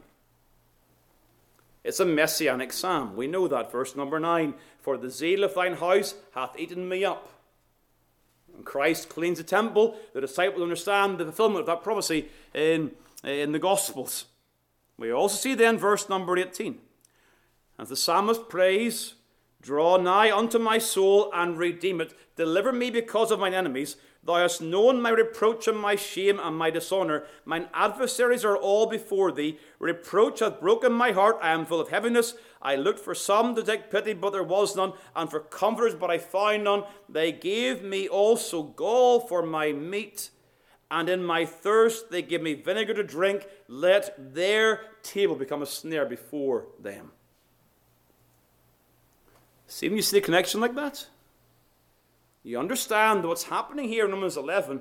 [1.88, 3.16] It's a messianic psalm.
[3.16, 3.72] We know that.
[3.72, 7.30] Verse number 9 For the zeal of thine house hath eaten me up.
[8.54, 9.96] And Christ cleans the temple.
[10.12, 12.90] The disciples understand the fulfillment of that prophecy in,
[13.24, 14.26] in the Gospels.
[14.98, 16.78] We also see then verse number 18.
[17.78, 19.14] As the psalmist prays,
[19.60, 22.14] Draw nigh unto my soul and redeem it.
[22.36, 23.96] Deliver me because of mine enemies.
[24.28, 27.24] Thou hast known my reproach and my shame and my dishonour.
[27.46, 29.58] Mine adversaries are all before thee.
[29.78, 31.38] Reproach hath broken my heart.
[31.40, 32.34] I am full of heaviness.
[32.60, 36.10] I looked for some to take pity, but there was none, and for comforters, but
[36.10, 36.84] I found none.
[37.08, 40.28] They gave me also gall for my meat,
[40.90, 43.46] and in my thirst they give me vinegar to drink.
[43.66, 47.12] Let their table become a snare before them.
[49.68, 51.06] See when you see a connection like that?
[52.48, 54.80] You understand what's happening here in Romans 11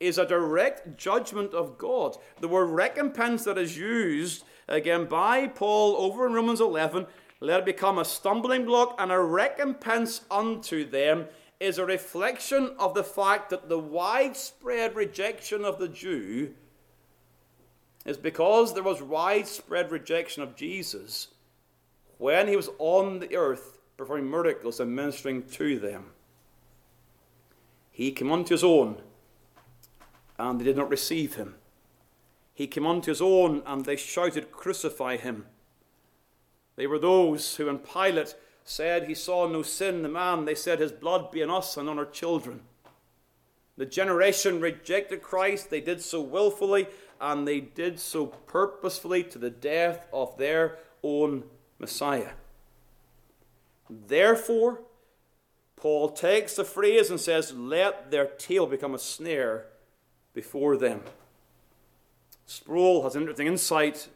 [0.00, 2.16] is a direct judgment of God.
[2.40, 7.06] The word recompense that is used again by Paul over in Romans 11
[7.38, 11.26] let it become a stumbling block and a recompense unto them,
[11.60, 16.52] is a reflection of the fact that the widespread rejection of the Jew
[18.04, 21.28] is because there was widespread rejection of Jesus
[22.16, 26.06] when he was on the earth performing miracles and ministering to them.
[27.98, 29.02] He came unto his own,
[30.38, 31.56] and they did not receive him.
[32.54, 35.46] He came unto his own, and they shouted, Crucify him.
[36.76, 40.54] They were those who, when Pilate said he saw no sin in the man, they
[40.54, 42.60] said, His blood be on us and on our children.
[43.76, 45.68] The generation rejected Christ.
[45.68, 46.86] They did so willfully,
[47.20, 51.42] and they did so purposefully to the death of their own
[51.80, 52.34] Messiah.
[53.90, 54.82] Therefore,
[55.80, 59.66] Paul takes the phrase and says, Let their tail become a snare
[60.34, 61.02] before them.
[62.46, 64.08] Sproul has an interesting insight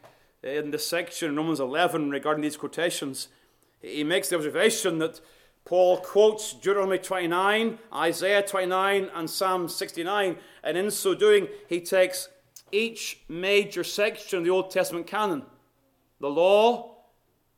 [0.43, 3.29] in this section in Romans 11 regarding these quotations.
[3.81, 5.21] He makes the observation that
[5.65, 12.27] Paul quotes Deuteronomy 29, Isaiah 29, and Psalm 69, and in so doing, he takes
[12.71, 15.43] each major section of the Old Testament canon
[16.19, 16.95] the law,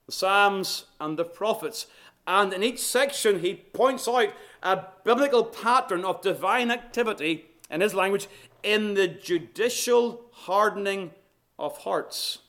[0.05, 1.87] the Psalms, and the prophets.
[2.27, 4.33] And in each section, he points out
[4.63, 8.27] a biblical pattern of divine activity, in his language,
[8.63, 11.11] in the judicial hardening
[11.59, 12.39] of hearts.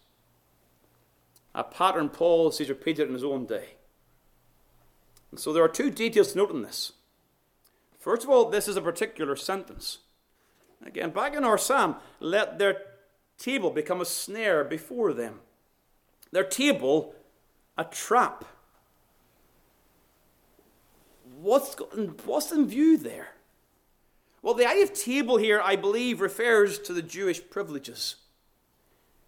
[1.54, 3.74] A pattern Paul sees repeated in his own day.
[5.30, 6.92] And so there are two details to note in this.
[7.98, 9.98] First of all, this is a particular sentence.
[10.84, 12.82] Again, back in our psalm, let their
[13.38, 15.40] table become a snare before them.
[16.30, 17.14] Their table,
[17.76, 18.44] a trap.
[21.40, 21.74] What's,
[22.24, 23.28] what's in view there?
[24.40, 28.16] Well, the idea of table here, I believe, refers to the Jewish privileges.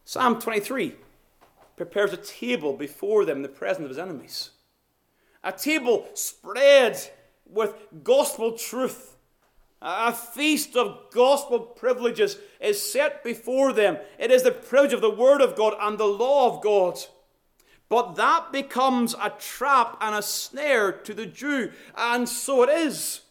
[0.04, 0.94] Psalm 23
[1.76, 4.50] prepares a table before them in the presence of his enemies.
[5.44, 6.98] A table spread
[7.46, 9.16] with gospel truth.
[9.82, 13.98] A feast of gospel privileges is set before them.
[14.18, 16.98] It is the privilege of the Word of God and the law of God.
[17.88, 23.22] But that becomes a trap and a snare to the Jew, and so it is.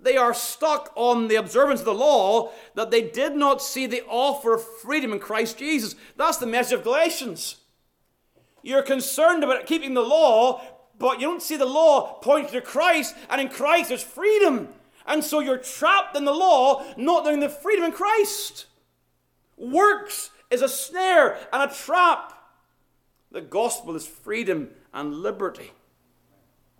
[0.00, 4.04] They are stuck on the observance of the law that they did not see the
[4.08, 5.96] offer of freedom in Christ Jesus.
[6.16, 7.56] That's the message of Galatians.
[8.62, 10.60] You're concerned about keeping the law,
[10.98, 14.68] but you don't see the law pointing to Christ, and in Christ there's freedom.
[15.06, 18.66] And so you're trapped in the law, not knowing the freedom in Christ.
[19.56, 22.34] Works is a snare and a trap.
[23.30, 25.72] The gospel is freedom and liberty.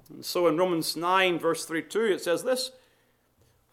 [0.09, 2.71] And so in Romans 9, verse 32, it says this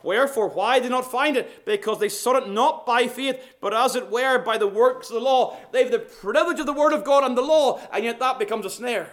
[0.03, 1.65] Wherefore, why did not find it?
[1.65, 5.15] Because they sought it not by faith, but as it were by the works of
[5.15, 5.57] the law.
[5.71, 8.37] They have the privilege of the word of God and the law, and yet that
[8.37, 9.09] becomes a snare.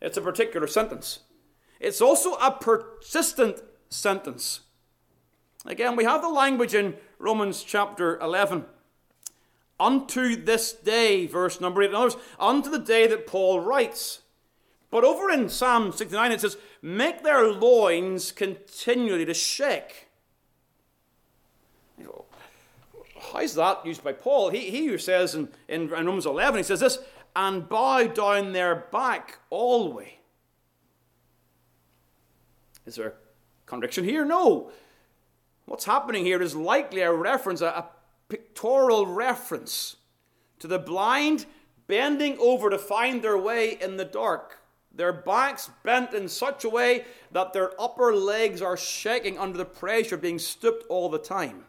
[0.00, 1.20] It's a particular sentence.
[1.80, 4.60] It's also a persistent sentence.
[5.66, 8.64] Again, we have the language in Romans chapter 11.
[9.78, 11.90] Unto this day, verse number 8.
[11.90, 14.22] In other words, unto the day that Paul writes.
[14.90, 20.06] But over in Psalm 69, it says, Make their loins continually to shake.
[23.32, 24.50] How is that used by Paul?
[24.50, 26.98] He, he who says in, in, in Romans 11, he says this,
[27.34, 30.08] and bow down their back always.
[32.86, 33.12] Is there a
[33.66, 34.24] contradiction here?
[34.24, 34.70] No.
[35.66, 37.90] What's happening here is likely a reference, a, a
[38.28, 39.96] pictorial reference
[40.58, 41.46] to the blind
[41.86, 44.58] bending over to find their way in the dark
[44.96, 49.64] their backs bent in such a way that their upper legs are shaking under the
[49.64, 51.64] pressure of being stooped all the time.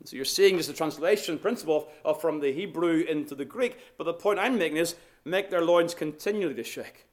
[0.00, 3.78] And so you're seeing just a translation principle of from the Hebrew into the Greek,
[3.98, 7.06] but the point I'm making is make their loins continually to shake.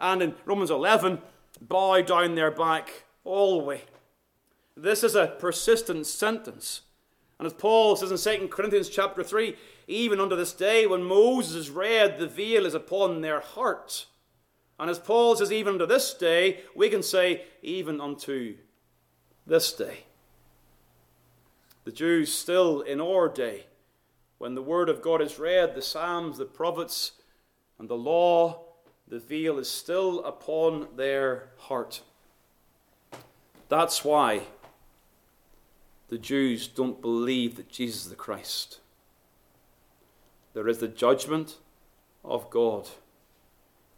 [0.00, 1.20] And in Romans 11,
[1.60, 3.82] bow down their back all the way.
[4.76, 6.82] This is a persistent sentence.
[7.38, 9.56] And as Paul says in 2 Corinthians chapter 3,
[9.88, 14.06] even unto this day, when Moses is read, the veil is upon their heart.
[14.78, 18.56] And as Paul says, even unto this day, we can say, even unto
[19.46, 20.04] this day.
[21.84, 23.66] The Jews still in our day,
[24.38, 27.12] when the Word of God is read, the Psalms, the prophets,
[27.78, 28.62] and the law,
[29.06, 32.00] the veil is still upon their heart.
[33.68, 34.42] That's why
[36.08, 38.80] the Jews don't believe that Jesus is the Christ.
[40.52, 41.58] There is the judgment
[42.24, 42.88] of God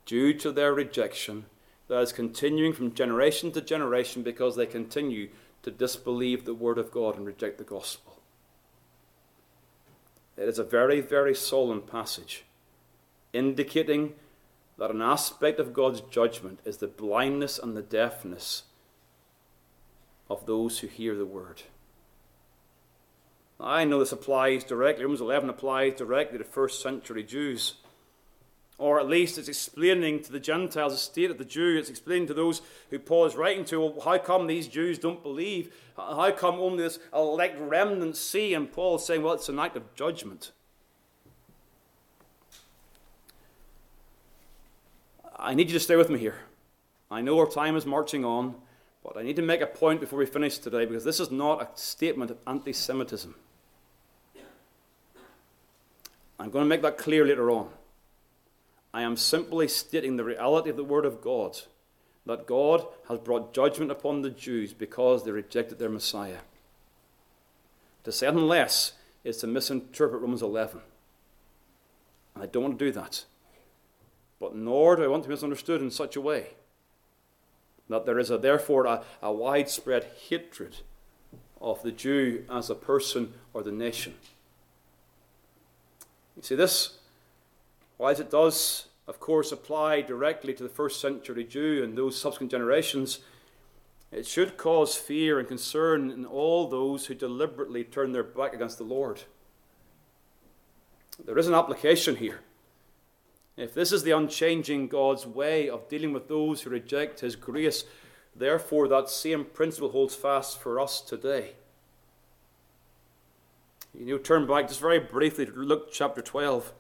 [0.07, 1.47] due to their rejection
[1.89, 5.29] that is continuing from generation to generation because they continue
[5.63, 8.21] to disbelieve the Word of God and reject the gospel.
[10.37, 12.45] It is a very, very solemn passage
[13.33, 14.15] indicating
[14.79, 18.65] that an aspect of God's judgment is the blindness and the deafness
[20.29, 21.63] of those who hear the word.
[23.59, 27.75] I know this applies directly, Romans 11 applies directly to first century Jews.
[28.79, 31.79] Or at least it's explaining to the Gentiles the state of the Jew.
[31.79, 35.23] It's explaining to those who Paul is writing to, well, how come these Jews don't
[35.23, 35.75] believe?
[35.97, 38.53] How come only this elect remnant see?
[38.53, 40.53] And Paul is saying, well, it's an act of judgment.
[45.39, 46.41] I need you to stay with me here.
[47.11, 48.57] I know our time is marching on,
[49.07, 51.63] but I need to make a point before we finish today because this is not
[51.63, 53.35] a statement of anti Semitism.
[56.39, 57.69] I'm going to make that clear later on.
[58.93, 61.57] I am simply stating the reality of the Word of God
[62.27, 66.41] that God has brought judgment upon the Jews because they rejected their Messiah.
[68.05, 68.93] To say anything less
[69.23, 70.81] is to misinterpret Romans 11.
[72.35, 73.25] And I don't want to do that.
[74.41, 76.57] But nor do I want to be misunderstood in such a way
[77.89, 80.79] that there is a, therefore a, a widespread hatred
[81.61, 84.15] of the Jew as a person or the nation.
[86.37, 86.99] You see, this,
[87.97, 92.51] while it does, of course, apply directly to the first century Jew and those subsequent
[92.51, 93.21] generations,
[94.13, 98.79] it should cause fear and concern in all those who deliberately turn their back against
[98.79, 99.23] the Lord.
[101.25, 102.41] There is an application here.
[103.57, 107.85] If this is the unchanging God's way of dealing with those who reject His grace,
[108.35, 111.55] therefore that same principle holds fast for us today.
[113.99, 116.73] You turn back just very briefly to Luke chapter 12.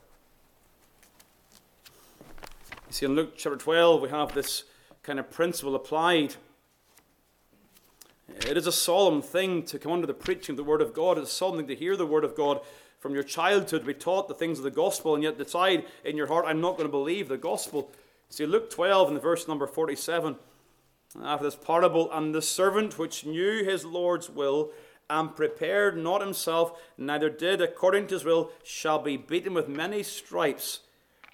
[2.88, 4.64] You see, in Luke chapter 12, we have this
[5.02, 6.34] kind of principle applied.
[8.28, 11.16] It is a solemn thing to come under the preaching of the Word of God.
[11.16, 12.60] It's a solemn thing to hear the Word of God
[12.98, 16.26] from your childhood be taught the things of the gospel, and yet decide in your
[16.26, 17.90] heart, I'm not going to believe the gospel.
[18.28, 20.36] See, Luke 12 in the verse number 47,
[21.22, 24.72] after this parable, and the servant which knew his Lord's will
[25.08, 30.02] and prepared not himself, neither did according to his will, shall be beaten with many
[30.02, 30.80] stripes.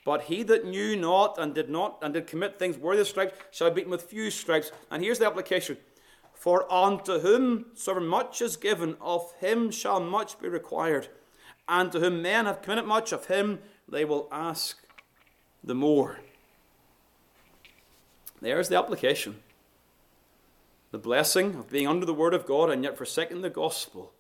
[0.05, 3.39] But he that knew not and did not and did commit things worthy of stripes
[3.51, 4.73] shall be beaten with few stripes.
[4.91, 5.77] And here's the application.
[6.35, 11.09] For unto whom soever much is given, of him shall much be required.
[11.73, 13.59] And to whom men have committed much, of him
[13.89, 14.77] they will ask
[15.65, 16.21] the more.
[18.43, 19.37] There's the application
[20.91, 24.13] the blessing of being under the Word of God and yet forsaking the gospel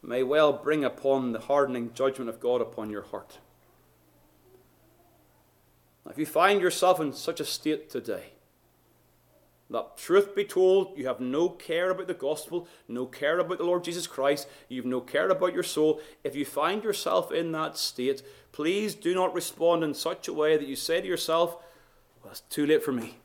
[0.00, 3.38] may well bring upon the hardening judgment of God upon your heart.
[6.04, 8.34] Now, if you find yourself in such a state today,
[9.70, 13.64] that truth be told, you have no care about the gospel, no care about the
[13.64, 16.00] Lord Jesus Christ, you've no care about your soul.
[16.24, 20.56] If you find yourself in that state, please do not respond in such a way
[20.56, 21.56] that you say to yourself,
[22.22, 23.16] Well, it's too late for me.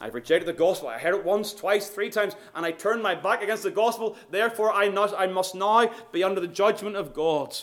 [0.00, 0.88] I've rejected the gospel.
[0.88, 4.16] I heard it once, twice, three times, and I turned my back against the gospel.
[4.30, 4.86] Therefore, I,
[5.16, 7.54] I must now be under the judgment of God.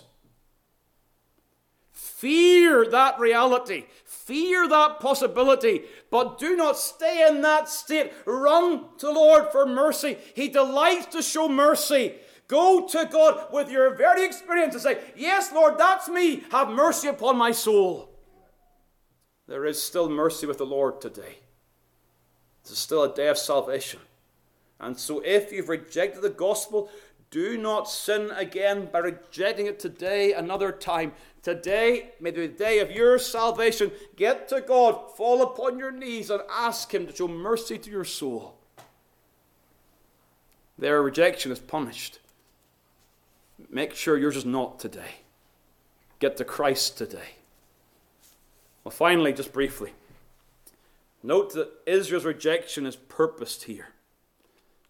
[1.97, 3.85] Fear that reality.
[4.05, 5.81] Fear that possibility.
[6.11, 8.13] But do not stay in that state.
[8.25, 10.17] Run to the Lord for mercy.
[10.35, 12.13] He delights to show mercy.
[12.47, 16.43] Go to God with your very experience and say, Yes, Lord, that's me.
[16.51, 18.11] Have mercy upon my soul.
[19.47, 21.39] There is still mercy with the Lord today.
[22.61, 24.01] It's still a day of salvation.
[24.79, 26.91] And so, if you've rejected the gospel,
[27.29, 31.11] do not sin again by rejecting it today, another time.
[31.43, 33.91] Today may be the day of your salvation.
[34.15, 38.05] Get to God, fall upon your knees, and ask Him to show mercy to your
[38.05, 38.55] soul.
[40.77, 42.19] Their rejection is punished.
[43.69, 45.21] Make sure yours is not today.
[46.19, 47.35] Get to Christ today.
[48.83, 49.93] Well, finally, just briefly.
[51.23, 53.89] Note that Israel's rejection is purposed here.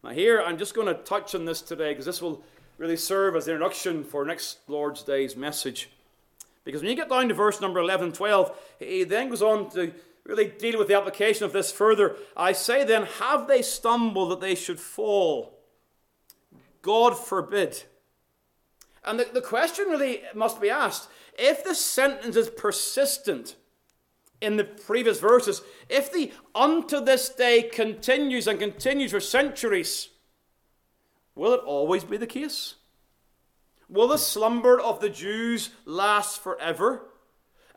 [0.04, 2.44] Now, here, I'm just going to touch on this today because this will
[2.78, 5.90] really serve as the introduction for next Lord's Day's message.
[6.64, 9.70] Because when you get down to verse number 11 and 12, he then goes on
[9.72, 9.94] to
[10.26, 12.16] really deal with the application of this further.
[12.36, 15.58] I say then, have they stumbled that they should fall?
[16.82, 17.84] God forbid.
[19.04, 23.56] And the, the question really must be asked if the sentence is persistent,
[24.42, 30.10] in the previous verses, if the unto this day continues and continues for centuries,
[31.36, 32.76] will it always be the case?
[33.90, 37.04] Will the slumber of the Jews last forever?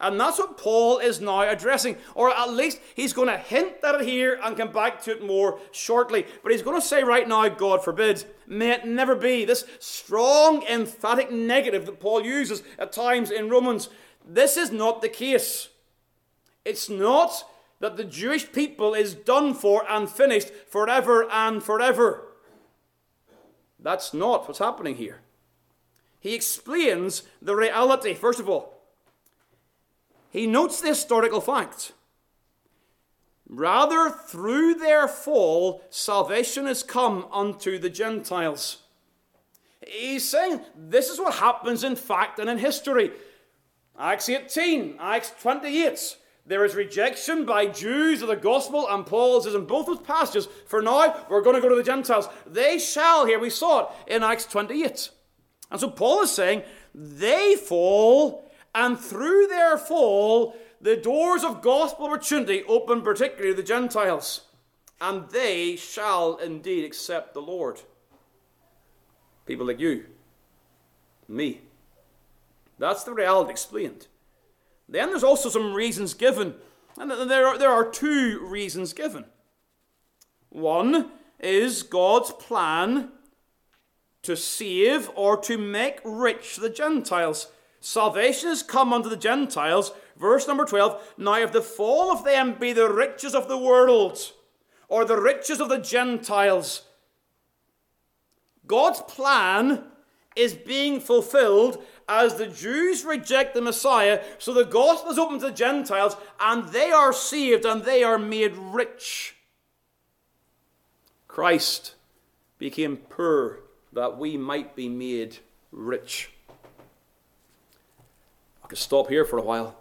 [0.03, 1.97] And that's what Paul is now addressing.
[2.15, 5.25] Or at least he's going to hint at it here and come back to it
[5.25, 6.27] more shortly.
[6.43, 9.45] But he's going to say right now, God forbid, may it never be.
[9.45, 13.91] This strong, emphatic negative that Paul uses at times in Romans
[14.27, 15.69] this is not the case.
[16.65, 17.45] It's not
[17.81, 22.27] that the Jewish people is done for and finished forever and forever.
[23.79, 25.21] That's not what's happening here.
[26.21, 28.75] He explains the reality, first of all.
[30.31, 31.93] He notes the historical fact.
[33.49, 38.83] Rather, through their fall, salvation has come unto the Gentiles.
[39.85, 43.11] He's saying this is what happens in fact and in history.
[43.99, 46.17] Acts 18, Acts 28.
[46.51, 50.49] There is rejection by Jews of the gospel, and Paul says in both those passages,
[50.67, 52.29] for now we're going to go to the Gentiles.
[52.45, 55.11] They shall, here we saw it in Acts 28.
[55.71, 62.07] And so Paul is saying, they fall, and through their fall, the doors of gospel
[62.07, 64.41] opportunity open particularly to the Gentiles,
[65.01, 67.81] and they shall indeed accept the Lord.
[69.47, 70.07] People like you,
[71.29, 71.61] me.
[72.77, 74.09] That's the reality explained.
[74.91, 76.57] Then there's also some reasons given,
[76.99, 79.25] and there are, there are two reasons given.
[80.49, 83.13] One is God's plan
[84.23, 87.47] to save or to make rich the Gentiles.
[87.79, 89.93] Salvation has come unto the Gentiles.
[90.19, 94.33] Verse number 12 Now, if the fall of them be the riches of the world,
[94.89, 96.83] or the riches of the Gentiles,
[98.67, 99.85] God's plan
[100.35, 105.47] is being fulfilled as the Jews reject the Messiah, so the gospel is open to
[105.47, 109.37] the Gentiles, and they are saved and they are made rich.
[111.29, 111.95] Christ
[112.59, 113.61] became poor
[113.93, 115.39] that we might be made
[115.71, 116.31] rich.
[118.65, 119.77] I could stop here for a while.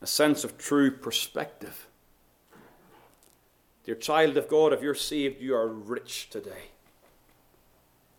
[0.00, 1.88] A sense of true perspective.
[3.84, 6.70] Dear child of God, if you're saved, you are rich today.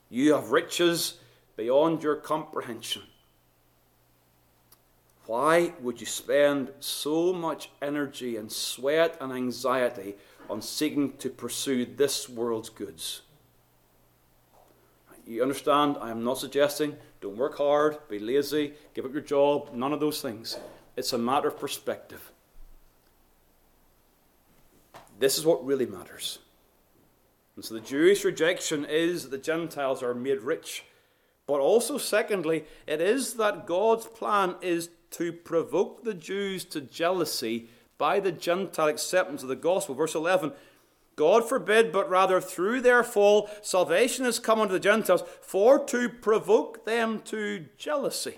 [0.09, 1.19] You have riches
[1.57, 3.01] beyond your comprehension.
[5.25, 10.15] Why would you spend so much energy and sweat and anxiety
[10.49, 13.23] on seeking to pursue this world's goods?
[15.25, 15.97] You understand?
[15.99, 19.99] I am not suggesting don't work hard, be lazy, give up your job, none of
[19.99, 20.57] those things.
[20.95, 22.31] It's a matter of perspective.
[25.19, 26.39] This is what really matters.
[27.55, 30.83] And so the Jewish rejection is that the Gentiles are made rich.
[31.47, 37.69] But also, secondly, it is that God's plan is to provoke the Jews to jealousy
[37.97, 39.95] by the Gentile acceptance of the gospel.
[39.95, 40.51] Verse 11
[41.15, 46.09] God forbid, but rather through their fall, salvation has come unto the Gentiles for to
[46.09, 48.37] provoke them to jealousy.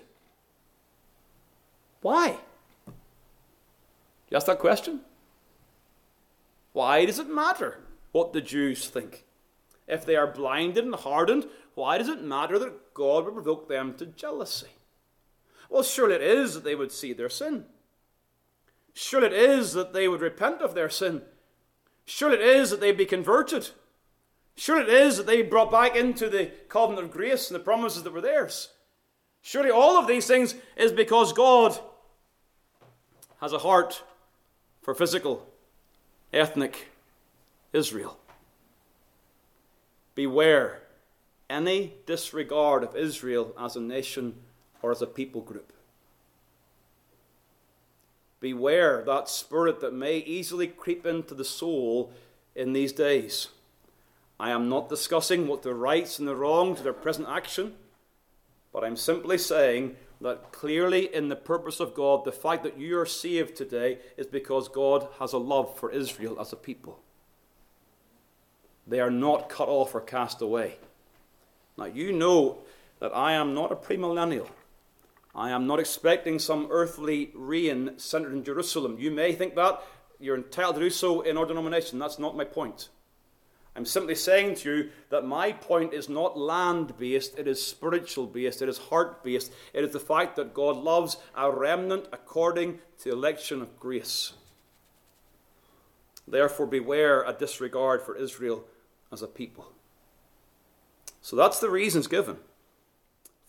[2.00, 2.38] Why?
[4.30, 5.00] You ask that question?
[6.72, 7.80] Why does it matter
[8.12, 9.24] what the Jews think?
[9.86, 11.46] If they are blinded and hardened,
[11.80, 14.68] why does it matter that God would provoke them to jealousy?
[15.68, 17.64] Well, surely it is that they would see their sin.
[18.94, 21.22] Surely it is that they would repent of their sin
[22.10, 23.70] Surely it is that they'd be converted.
[24.56, 27.62] Surely it is that they'd be brought back into the covenant of grace and the
[27.62, 28.70] promises that were theirs.
[29.42, 31.78] Surely all of these things is because God
[33.40, 34.02] has a heart
[34.82, 35.46] for physical,
[36.32, 36.88] ethnic
[37.72, 38.18] Israel.
[40.16, 40.82] Beware
[41.50, 44.36] any disregard of Israel as a nation
[44.80, 45.72] or as a people group.
[48.38, 52.10] Beware that spirit that may easily creep into the soul
[52.54, 53.48] in these days.
[54.38, 57.74] I am not discussing what the rights and the wrongs of their present action,
[58.72, 62.98] but I'm simply saying that clearly in the purpose of God, the fact that you
[62.98, 67.00] are saved today is because God has a love for Israel as a people.
[68.86, 70.78] They are not cut off or cast away.
[71.80, 72.58] Now, you know
[72.98, 74.46] that I am not a premillennial.
[75.34, 78.98] I am not expecting some earthly reign centered in Jerusalem.
[79.00, 79.82] You may think that.
[80.18, 81.98] You're entitled to do so in our denomination.
[81.98, 82.90] That's not my point.
[83.74, 88.26] I'm simply saying to you that my point is not land based, it is spiritual
[88.26, 89.50] based, it is heart based.
[89.72, 94.34] It is the fact that God loves a remnant according to the election of grace.
[96.28, 98.64] Therefore, beware a disregard for Israel
[99.10, 99.72] as a people.
[101.22, 102.38] So that's the reasons given.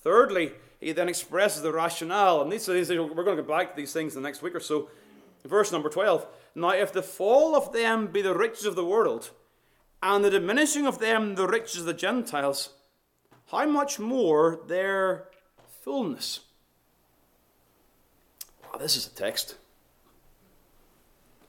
[0.02, 2.42] Thirdly, he then expresses the rationale.
[2.42, 4.56] And these, these, we're going to get back to these things in the next week
[4.56, 4.90] or so.
[5.46, 6.26] Verse number 12.
[6.56, 9.32] Now, if the fall of them be the riches of the world,
[10.04, 12.70] and the diminishing of them the riches of the Gentiles,
[13.52, 15.28] how much more their
[15.82, 16.42] fullness?
[18.74, 19.56] Oh, this is a text.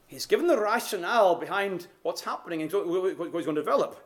[0.06, 3.96] He's given the rationale behind what's happening and what he's going to develop.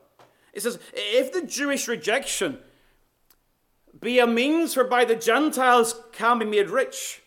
[0.57, 2.57] He says, if the Jewish rejection
[4.01, 7.21] be a means whereby the Gentiles can be made rich.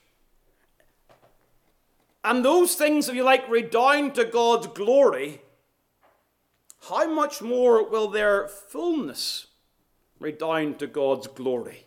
[2.23, 5.41] And those things, if you like, redound to God's glory,
[6.89, 9.45] how much more will their fullness
[10.19, 11.86] redound to God's glory?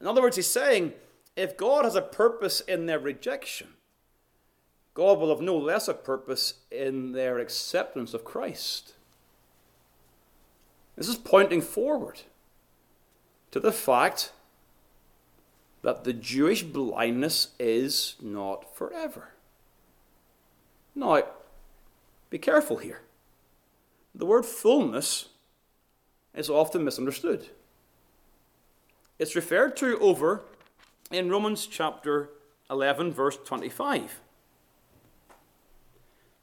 [0.00, 0.92] In other words, he's saying,
[1.34, 3.66] if God has a purpose in their rejection,
[4.94, 8.94] God will have no less a purpose in their acceptance of Christ.
[11.00, 12.20] This is pointing forward
[13.52, 14.32] to the fact
[15.80, 19.30] that the Jewish blindness is not forever.
[20.94, 21.22] Now,
[22.28, 23.00] be careful here.
[24.14, 25.30] The word fullness
[26.34, 27.48] is often misunderstood.
[29.18, 30.42] It's referred to over
[31.10, 32.28] in Romans chapter
[32.68, 34.20] 11, verse 25.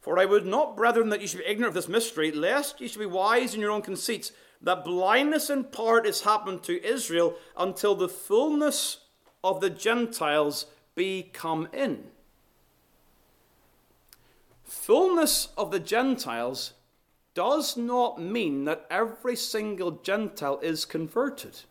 [0.01, 2.87] For I would not, brethren, that you should be ignorant of this mystery, lest ye
[2.87, 4.31] should be wise in your own conceits,
[4.61, 8.99] that blindness in part is happened to Israel until the fullness
[9.43, 12.05] of the Gentiles be come in.
[14.63, 16.73] Fullness of the Gentiles
[17.33, 21.61] does not mean that every single Gentile is converted.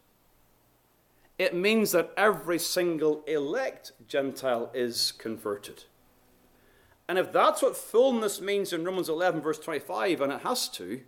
[1.39, 5.85] It means that every single elect Gentile is converted.
[7.09, 11.03] And if that's what fullness means in Romans 11, verse 25, and it has to,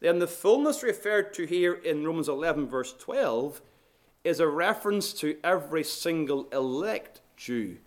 [0.00, 3.60] then the fullness referred to here in Romans 11, verse 12,
[4.24, 7.78] is a reference to every single elect Jew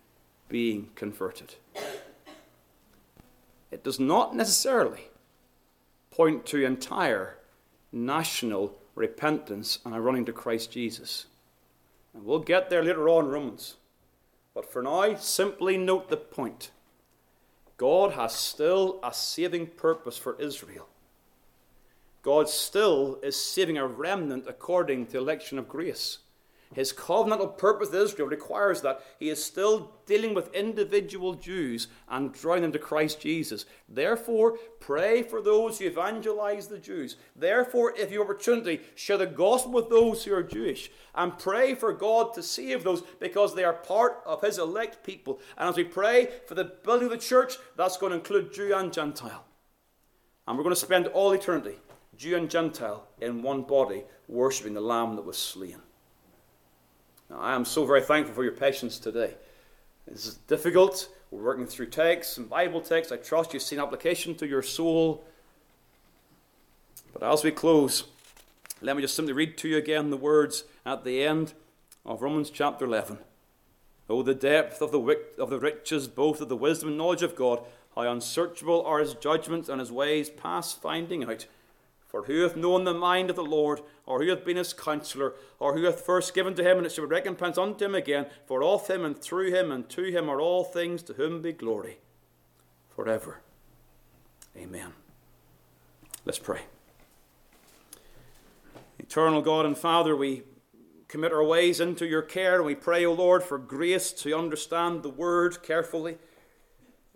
[0.48, 1.56] being converted.
[3.72, 5.10] It does not necessarily
[6.10, 7.38] point to entire
[7.92, 11.28] national repentance and a running to Christ Jesus.
[12.14, 13.76] And we'll get there later on, Romans.
[14.54, 16.72] But for now, simply note the point
[17.78, 20.90] God has still a saving purpose for Israel.
[22.30, 26.20] God still is saving a remnant according to election of grace.
[26.76, 32.32] His covenantal purpose with Israel requires that he is still dealing with individual Jews and
[32.32, 33.66] drawing them to Christ Jesus.
[33.90, 37.16] Therefore, pray for those who evangelize the Jews.
[37.36, 40.92] Therefore, if you have opportunity, share the gospel with those who are Jewish.
[41.16, 45.40] And pray for God to save those because they are part of his elect people.
[45.58, 48.76] And as we pray for the building of the church, that's going to include Jew
[48.76, 49.46] and Gentile.
[50.48, 51.80] And we're going to spend all eternity,
[52.20, 55.78] Jew and Gentile, in one body, worshipping the Lamb that was slain.
[57.30, 59.36] Now, I am so very thankful for your patience today.
[60.06, 61.08] This is difficult.
[61.32, 63.14] We're working through texts and Bible texts.
[63.14, 65.24] I trust you've seen application to your soul.
[67.14, 68.04] But as we close,
[68.82, 71.54] let me just simply read to you again the words at the end
[72.06, 73.20] of Romans chapter 11.
[74.10, 75.00] Oh, the depth of the,
[75.38, 77.64] of the riches, both of the wisdom and knowledge of God,
[77.96, 81.46] how unsearchable are his judgments and his ways past finding out.
[82.10, 85.36] For who hath known the mind of the Lord, or who hath been his counselor,
[85.60, 88.26] or who hath first given to him, and it shall be recompense unto him again?
[88.48, 91.54] For of him, and through him, and to him are all things, to whom be
[91.54, 92.00] glory
[92.90, 93.42] forever.
[94.58, 94.94] Amen.
[96.26, 96.62] Let's pray.
[98.98, 100.42] Eternal God and Father, we
[101.08, 105.04] commit our ways into your care, and we pray, O Lord, for grace to understand
[105.04, 106.18] the word carefully.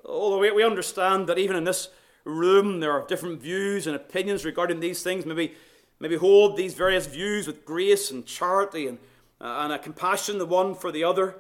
[0.06, 1.90] Although we understand that even in this
[2.24, 2.80] room.
[2.80, 5.26] There are different views and opinions regarding these things.
[5.26, 5.54] Maybe,
[6.00, 8.98] maybe hold these various views with grace and charity and,
[9.42, 11.36] uh, and a compassion the one for the other.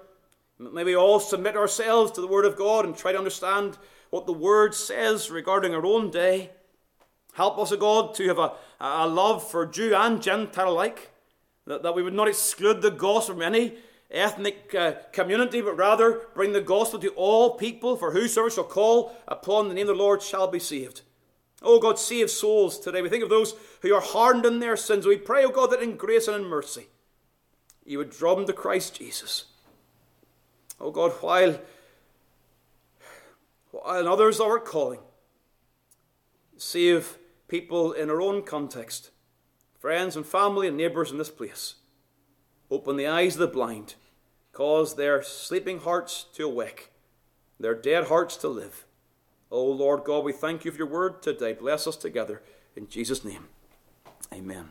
[0.60, 3.78] Maybe all submit ourselves to the Word of God and try to understand
[4.10, 6.52] what the Word says regarding our own day.
[7.34, 11.12] Help us, O God, to have a, a love for Jew and Gentile alike,
[11.66, 13.76] that, that we would not exclude the gospel from any
[14.14, 19.16] ethnic uh, community, but rather bring the gospel to all people, for whosoever shall call
[19.28, 21.02] upon the name of the Lord shall be saved.
[21.62, 23.02] Oh God, save souls today.
[23.02, 25.06] We think of those who are hardened in their sins.
[25.06, 26.88] We pray, oh God, that in grace and in mercy
[27.86, 29.46] you would draw them to Christ Jesus.
[30.80, 31.60] Oh God, while,
[33.72, 35.00] while others are calling,
[36.58, 39.12] save people in our own context,
[39.80, 41.76] friends and family and neighbours in this place.
[42.70, 43.96] Open the eyes of the blind
[44.54, 46.92] Cause their sleeping hearts to awake,
[47.60, 48.86] their dead hearts to live.
[49.52, 51.54] O oh Lord God, we thank you for your word today.
[51.54, 52.42] Bless us together.
[52.76, 53.48] In Jesus' name,
[54.32, 54.70] amen.